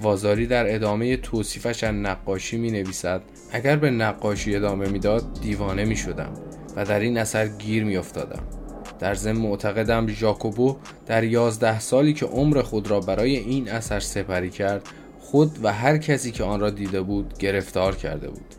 وازاری 0.00 0.46
در 0.46 0.74
ادامه 0.74 1.16
توصیفش 1.16 1.84
از 1.84 1.94
نقاشی 1.94 2.56
می 2.56 2.70
نویسد 2.70 3.22
اگر 3.52 3.76
به 3.76 3.90
نقاشی 3.90 4.56
ادامه 4.56 4.88
می‌داد 4.88 5.40
دیوانه 5.40 5.84
می 5.84 5.96
شدم 5.96 6.32
و 6.76 6.84
در 6.84 7.00
این 7.00 7.18
اثر 7.18 7.48
گیر 7.48 7.84
می 7.84 7.96
افتادم. 7.96 8.42
در 8.98 9.14
ضمن 9.14 9.38
معتقدم 9.38 10.08
ژاکوبو 10.08 10.76
در 11.06 11.24
یازده 11.24 11.80
سالی 11.80 12.12
که 12.12 12.26
عمر 12.26 12.62
خود 12.62 12.90
را 12.90 13.00
برای 13.00 13.36
این 13.36 13.70
اثر 13.70 14.00
سپری 14.00 14.50
کرد 14.50 14.88
خود 15.30 15.58
و 15.62 15.72
هر 15.72 15.98
کسی 15.98 16.32
که 16.32 16.44
آن 16.44 16.60
را 16.60 16.70
دیده 16.70 17.02
بود 17.02 17.38
گرفتار 17.38 17.96
کرده 17.96 18.28
بود. 18.28 18.54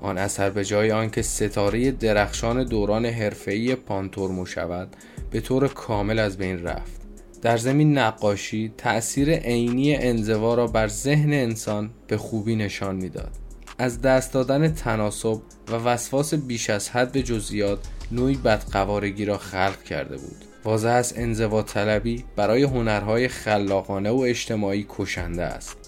آن 0.00 0.18
اثر 0.18 0.50
به 0.50 0.64
جای 0.64 0.92
آنکه 0.92 1.22
ستاره 1.22 1.90
درخشان 1.90 2.64
دوران 2.64 3.06
حرفه‌ای 3.06 3.74
پانتورمو 3.74 4.46
شود 4.46 4.96
به 5.30 5.40
طور 5.40 5.68
کامل 5.68 6.18
از 6.18 6.38
بین 6.38 6.62
رفت. 6.62 7.00
در 7.42 7.56
زمین 7.56 7.98
نقاشی 7.98 8.72
تأثیر 8.78 9.34
عینی 9.34 9.96
انزوا 9.96 10.54
را 10.54 10.66
بر 10.66 10.88
ذهن 10.88 11.32
انسان 11.32 11.90
به 12.06 12.16
خوبی 12.16 12.56
نشان 12.56 12.96
می‌داد. 12.96 13.32
از 13.78 14.00
دست 14.00 14.32
دادن 14.32 14.68
تناسب 14.72 15.40
و 15.68 15.74
وسواس 15.74 16.34
بیش 16.34 16.70
از 16.70 16.90
حد 16.90 17.12
به 17.12 17.22
جزئیات 17.22 17.78
نوعی 18.12 18.36
بدقوارگی 18.36 19.24
را 19.24 19.38
خلق 19.38 19.82
کرده 19.82 20.16
بود. 20.16 20.44
واضح 20.64 20.88
است 20.88 21.18
انزوا 21.18 21.62
طلبی 21.62 22.24
برای 22.36 22.62
هنرهای 22.62 23.28
خلاقانه 23.28 24.10
و 24.10 24.18
اجتماعی 24.18 24.86
کشنده 24.88 25.42
است. 25.42 25.87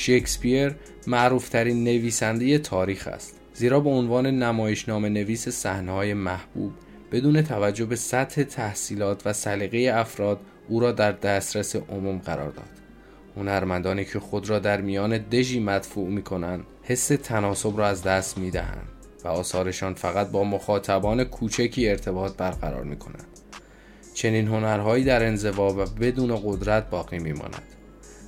شکسپیر 0.00 0.74
معروفترین 1.06 1.84
نویسنده 1.84 2.58
تاریخ 2.58 3.08
است. 3.08 3.40
زیرا 3.54 3.80
به 3.80 3.90
عنوان 3.90 4.26
نمایشنامه 4.26 5.08
نویس 5.08 5.48
صحنه‌های 5.48 6.14
محبوب 6.14 6.72
بدون 7.12 7.42
توجه 7.42 7.84
به 7.84 7.96
سطح 7.96 8.42
تحصیلات 8.42 9.26
و 9.26 9.32
سلیقه 9.32 9.98
افراد 9.98 10.40
او 10.68 10.80
را 10.80 10.92
در 10.92 11.12
دسترس 11.12 11.76
عموم 11.76 12.18
قرار 12.18 12.50
داد. 12.50 12.68
هنرمندانی 13.36 14.04
که 14.04 14.20
خود 14.20 14.50
را 14.50 14.58
در 14.58 14.80
میان 14.80 15.18
دژی 15.18 15.60
مدفوع 15.60 16.08
می 16.08 16.22
کنند 16.22 16.64
حس 16.82 17.06
تناسب 17.06 17.78
را 17.78 17.86
از 17.86 18.02
دست 18.02 18.38
می 18.38 18.50
دهند 18.50 18.88
و 19.24 19.28
آثارشان 19.28 19.94
فقط 19.94 20.30
با 20.30 20.44
مخاطبان 20.44 21.24
کوچکی 21.24 21.88
ارتباط 21.88 22.36
برقرار 22.36 22.84
می 22.84 22.96
کنند 22.96 23.26
چنین 24.14 24.48
هنرهایی 24.48 25.04
در 25.04 25.24
انزوا 25.24 25.68
و 25.72 25.84
بدون 26.00 26.40
قدرت 26.44 26.90
باقی 26.90 27.18
می 27.18 27.32
ماند 27.32 27.69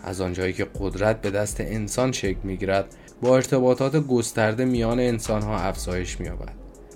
از 0.02 0.20
آنجایی 0.20 0.52
که 0.52 0.66
قدرت 0.80 1.20
به 1.20 1.30
دست 1.30 1.60
انسان 1.60 2.12
شکل 2.12 2.40
می 2.42 2.56
گیرد 2.56 2.96
با 3.22 3.34
ارتباطات 3.34 3.96
گسترده 3.96 4.64
میان 4.64 5.00
انسانها 5.00 5.58
افزایش 5.58 6.20
می 6.20 6.26
یابد 6.26 6.52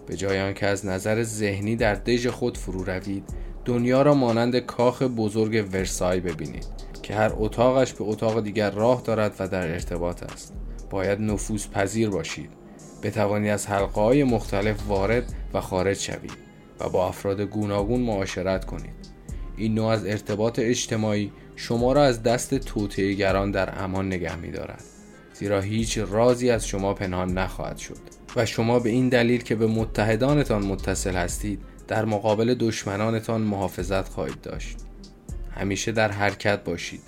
به 0.07 0.16
جای 0.16 0.40
آنکه 0.40 0.66
از 0.66 0.87
نظر 0.87 1.23
ذهنی 1.23 1.77
در 1.77 1.95
دژ 1.95 2.27
خود 2.27 2.59
فرو 2.59 2.85
روید 2.85 3.25
دنیا 3.64 4.03
را 4.03 4.14
مانند 4.14 4.59
کاخ 4.59 5.03
بزرگ 5.03 5.69
ورسای 5.73 6.21
ببینید 6.21 6.66
که 7.03 7.14
هر 7.14 7.33
اتاقش 7.37 7.92
به 7.92 8.05
اتاق 8.05 8.42
دیگر 8.42 8.71
راه 8.71 9.03
دارد 9.03 9.35
و 9.38 9.49
در 9.49 9.73
ارتباط 9.73 10.23
است. 10.23 10.55
باید 10.90 11.21
نفوذ 11.21 11.69
پذیر 11.69 12.11
باشید. 12.11 12.51
بتوانید 13.03 13.51
از 13.51 13.66
حلقه 13.66 14.01
های 14.01 14.25
مختلف 14.25 14.88
وارد 14.88 15.35
و 15.55 15.61
خارج 15.61 15.99
شوید 15.99 16.37
و 16.81 16.88
با 16.88 17.09
افراد 17.09 17.40
گوناگون 17.40 18.01
معاشرت 18.01 18.64
کنید. 18.64 19.16
این 19.57 19.75
نوع 19.75 19.87
از 19.87 20.07
ارتباط 20.07 20.59
اجتماعی 20.59 21.33
شما 21.57 21.92
را 21.92 22.05
از 22.05 22.23
دست 22.23 22.55
توطئه‌گران 22.55 23.51
در 23.51 23.85
امان 23.85 24.07
نگه 24.07 24.37
می‌دارد. 24.37 24.85
زیرا 25.35 25.61
هیچ 25.61 25.99
رازی 25.99 26.51
از 26.51 26.66
شما 26.66 26.95
پنهان 26.95 27.38
نخواهد 27.38 27.79
شد. 27.79 27.99
و 28.37 28.47
شما 28.47 28.79
به 28.79 28.90
این 28.90 29.09
دلیل 29.09 29.42
که 29.42 29.55
به 29.55 29.66
متحدانتان 29.66 30.64
متصل 30.64 31.14
هستید 31.14 31.61
در 31.88 32.05
مقابل 32.05 32.55
دشمنانتان 32.55 33.40
محافظت 33.40 34.09
خواهید 34.09 34.40
داشت. 34.40 34.77
همیشه 35.51 35.92
در 35.92 36.11
حرکت 36.11 36.64
باشید. 36.64 37.03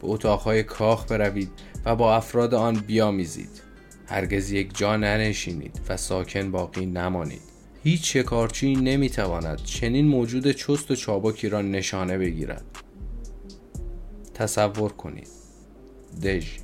به 0.00 0.08
اتاقهای 0.08 0.62
کاخ 0.62 1.06
بروید 1.06 1.50
و 1.84 1.96
با 1.96 2.16
افراد 2.16 2.54
آن 2.54 2.74
بیامیزید. 2.74 3.62
هرگز 4.06 4.50
یک 4.50 4.78
جا 4.78 4.96
ننشینید 4.96 5.80
و 5.88 5.96
ساکن 5.96 6.50
باقی 6.50 6.86
نمانید. 6.86 7.51
هیچ 7.84 8.12
شکارچی 8.16 8.76
نمی‌تواند 8.76 9.62
چنین 9.64 10.08
موجود 10.08 10.50
چست 10.50 10.90
و 10.90 10.94
چابکی 10.94 11.48
را 11.48 11.62
نشانه 11.62 12.18
بگیرد. 12.18 12.64
تصور 14.34 14.92
کنید. 14.92 15.28
دژ. 16.22 16.58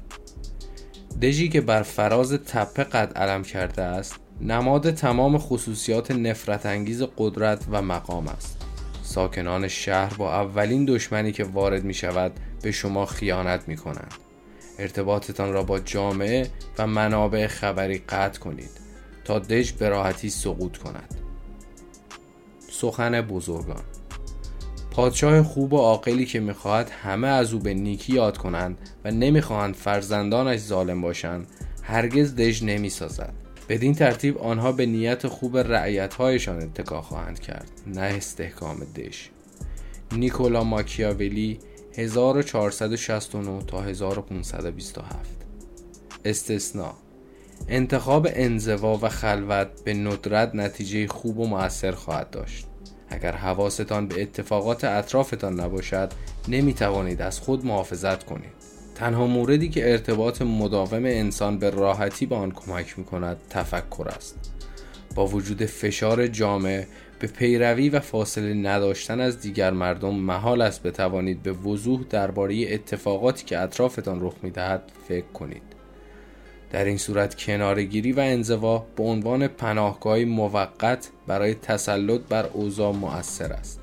دژی 1.23 1.49
که 1.49 1.61
بر 1.61 1.83
فراز 1.83 2.33
تپه 2.33 2.85
قد 2.85 3.19
علم 3.19 3.43
کرده 3.43 3.83
است 3.83 4.17
نماد 4.41 4.91
تمام 4.91 5.39
خصوصیات 5.39 6.11
نفرت 6.11 6.67
انگیز 6.67 7.03
قدرت 7.19 7.65
و 7.71 7.83
مقام 7.83 8.29
است. 8.29 8.57
ساکنان 9.03 9.69
شهر 9.69 10.15
با 10.15 10.35
اولین 10.35 10.85
دشمنی 10.85 11.33
که 11.33 11.45
وارد 11.45 11.85
می 11.85 11.95
شود 11.95 12.33
به 12.63 12.73
شما 12.73 13.07
خیانت 13.07 13.69
می 13.69 13.77
کنند 13.77 14.15
ارتباطتان 14.79 15.53
را 15.53 15.63
با 15.63 15.79
جامعه 15.79 16.51
و 16.79 16.87
منابع 16.87 17.47
خبری 17.47 17.99
قطع 17.99 18.41
کنید. 18.41 18.88
تا 19.29 19.39
دژ 19.39 19.73
به 19.73 19.89
راحتی 19.89 20.31
سقوط 20.31 20.77
کند. 20.77 21.15
سخن 22.71 23.21
بزرگان. 23.21 23.83
پادشاه 24.91 25.43
خوب 25.43 25.73
و 25.73 25.77
عاقلی 25.77 26.27
که 26.27 26.41
می‌خواهد 26.41 26.91
همه 26.91 27.29
از 27.29 27.53
او 27.53 27.61
به 27.61 27.75
نیکی 27.75 28.13
یاد 28.13 28.37
کنند 28.39 28.79
و 29.05 29.11
نمی‌خواهند 29.11 29.75
فرزندانش 29.75 30.61
ظالم 30.61 31.01
باشند 31.01 31.47
هرگز 31.83 32.37
دژ 32.37 32.63
نمی‌سازد. 32.63 33.35
بدین 33.69 33.95
ترتیب 33.95 34.39
آنها 34.39 34.73
به 34.73 34.87
نیت 34.87 35.27
خوب 35.27 35.59
رعیتهایشان 35.59 36.63
اتکا 36.63 37.03
خواهند 37.03 37.41
کرد 37.41 37.71
نه 37.87 38.01
استحکام 38.01 38.79
دژ. 38.79 39.17
نیکولا 40.13 40.65
ماکیاولی 40.65 41.59
1469 41.97 43.63
تا 43.63 43.83
1527 43.83 45.31
استثناء. 46.25 47.08
انتخاب 47.71 48.29
انزوا 48.31 48.99
و 49.03 49.09
خلوت 49.09 49.69
به 49.85 49.95
ندرت 49.95 50.55
نتیجه 50.55 51.07
خوب 51.07 51.39
و 51.39 51.47
مؤثر 51.47 51.93
خواهد 51.93 52.31
داشت. 52.31 52.67
اگر 53.09 53.33
حواستان 53.33 54.09
به 54.09 54.23
اتفاقات 54.23 54.85
اطرافتان 54.85 55.61
نباشد 55.61 56.13
نمی 56.49 56.75
توانید 56.75 57.23
از 57.23 57.41
خود 57.41 57.67
محافظت 57.67 58.25
کنید. 58.25 58.59
تنها 58.95 59.27
موردی 59.27 59.69
که 59.69 59.93
ارتباط 59.93 60.43
مداوم 60.43 61.05
انسان 61.05 61.59
به 61.59 61.71
راحتی 61.71 62.27
به 62.27 62.37
آن 62.37 62.51
کمک 62.51 62.99
می 62.99 63.05
کند 63.05 63.37
تفکر 63.51 64.09
است. 64.09 64.39
با 65.15 65.27
وجود 65.27 65.65
فشار 65.65 66.27
جامعه 66.27 66.87
به 67.21 67.27
پیروی 67.27 67.89
و 67.89 68.01
فاصله 68.01 68.55
نداشتن 68.55 69.21
از 69.21 69.41
دیگر 69.41 69.71
مردم 69.71 70.15
محال 70.15 70.63
است 70.63 70.83
بتوانید 70.83 71.43
به 71.43 71.53
وضوح 71.53 72.05
درباره 72.11 72.73
اتفاقاتی 72.73 73.45
که 73.45 73.59
اطرافتان 73.59 74.23
رخ 74.23 74.35
می‌دهد 74.43 74.83
فکر 75.09 75.27
کنید. 75.35 75.78
در 76.71 76.85
این 76.85 76.99
صورت 76.99 77.35
کنارگیری 77.35 78.13
و 78.13 78.21
انزوا 78.21 78.87
به 78.97 79.03
عنوان 79.03 79.49
پناهگاهی 79.49 80.25
موقت 80.25 81.09
برای 81.27 81.55
تسلط 81.55 82.21
بر 82.21 82.47
اوضاع 82.47 82.93
مؤثر 82.95 83.53
است. 83.53 83.81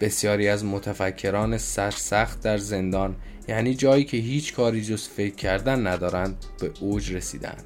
بسیاری 0.00 0.48
از 0.48 0.64
متفکران 0.64 1.58
سرسخت 1.58 2.40
در 2.40 2.58
زندان 2.58 3.16
یعنی 3.48 3.74
جایی 3.74 4.04
که 4.04 4.16
هیچ 4.16 4.54
کاری 4.54 4.82
جز 4.82 5.08
فکر 5.08 5.34
کردن 5.34 5.86
ندارند 5.86 6.44
به 6.60 6.70
اوج 6.80 7.12
رسیدند 7.12 7.64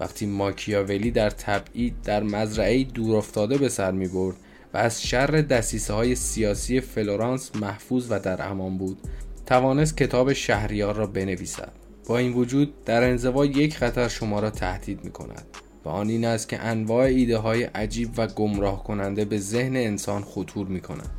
وقتی 0.00 0.26
ماکیاولی 0.26 1.10
در 1.10 1.30
تبعید 1.30 2.02
در 2.02 2.22
مزرعه 2.22 2.84
دور 2.84 3.16
افتاده 3.16 3.58
به 3.58 3.68
سر 3.68 3.90
می 3.90 4.08
برد 4.08 4.36
و 4.74 4.76
از 4.76 5.02
شر 5.02 5.26
دسیسه 5.26 5.94
های 5.94 6.14
سیاسی 6.14 6.80
فلورانس 6.80 7.56
محفوظ 7.56 8.06
و 8.10 8.18
در 8.18 8.48
امان 8.48 8.78
بود 8.78 8.98
توانست 9.46 9.96
کتاب 9.96 10.32
شهریار 10.32 10.94
را 10.94 11.06
بنویسد. 11.06 11.72
با 12.08 12.18
این 12.18 12.32
وجود 12.32 12.84
در 12.84 13.04
انزوا 13.04 13.46
یک 13.46 13.76
خطر 13.76 14.08
شما 14.08 14.40
را 14.40 14.50
تهدید 14.50 15.04
می 15.04 15.10
کند 15.10 15.44
و 15.84 15.88
آن 15.88 16.08
این 16.08 16.24
است 16.24 16.48
که 16.48 16.60
انواع 16.60 17.04
ایده 17.04 17.38
های 17.38 17.62
عجیب 17.62 18.10
و 18.16 18.26
گمراه 18.26 18.84
کننده 18.84 19.24
به 19.24 19.38
ذهن 19.38 19.76
انسان 19.76 20.22
خطور 20.22 20.66
می 20.66 20.80
کند 20.80 21.10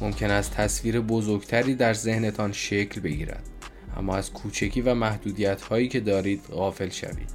ممکن 0.00 0.30
است 0.30 0.54
تصویر 0.54 1.00
بزرگتری 1.00 1.74
در 1.74 1.94
ذهنتان 1.94 2.52
شکل 2.52 3.00
بگیرد 3.00 3.42
اما 3.96 4.16
از 4.16 4.32
کوچکی 4.32 4.80
و 4.80 4.94
محدودیت 4.94 5.62
هایی 5.62 5.88
که 5.88 6.00
دارید 6.00 6.44
غافل 6.50 6.88
شوید. 6.88 7.30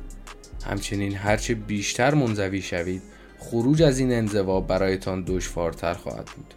همچنین 0.65 1.15
هرچه 1.15 1.55
بیشتر 1.55 2.13
منزوی 2.13 2.61
شوید 2.61 3.01
خروج 3.39 3.81
از 3.81 3.99
این 3.99 4.11
انزوا 4.11 4.61
برایتان 4.61 5.23
دشوارتر 5.27 5.93
خواهد 5.93 6.25
بود 6.35 6.53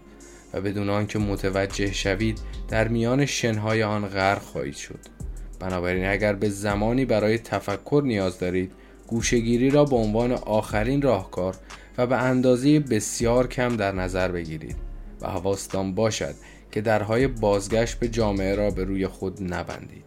و 0.54 0.60
بدون 0.60 0.90
آنکه 0.90 1.18
متوجه 1.18 1.92
شوید 1.92 2.38
در 2.68 2.88
میان 2.88 3.26
شنهای 3.26 3.82
آن 3.82 4.08
غرق 4.08 4.42
خواهید 4.42 4.76
شد. 4.76 5.23
بنابراین 5.58 6.06
اگر 6.06 6.32
به 6.32 6.48
زمانی 6.48 7.04
برای 7.04 7.38
تفکر 7.38 8.02
نیاز 8.04 8.38
دارید 8.38 8.72
گوشگیری 9.06 9.70
را 9.70 9.84
به 9.84 9.96
عنوان 9.96 10.32
آخرین 10.32 11.02
راهکار 11.02 11.56
و 11.98 12.06
به 12.06 12.16
اندازه 12.16 12.80
بسیار 12.80 13.48
کم 13.48 13.76
در 13.76 13.92
نظر 13.92 14.28
بگیرید 14.28 14.76
و 15.20 15.28
حواستان 15.28 15.94
باشد 15.94 16.34
که 16.72 16.80
درهای 16.80 17.26
بازگشت 17.26 17.98
به 17.98 18.08
جامعه 18.08 18.54
را 18.54 18.70
به 18.70 18.84
روی 18.84 19.06
خود 19.06 19.52
نبندید. 19.52 20.04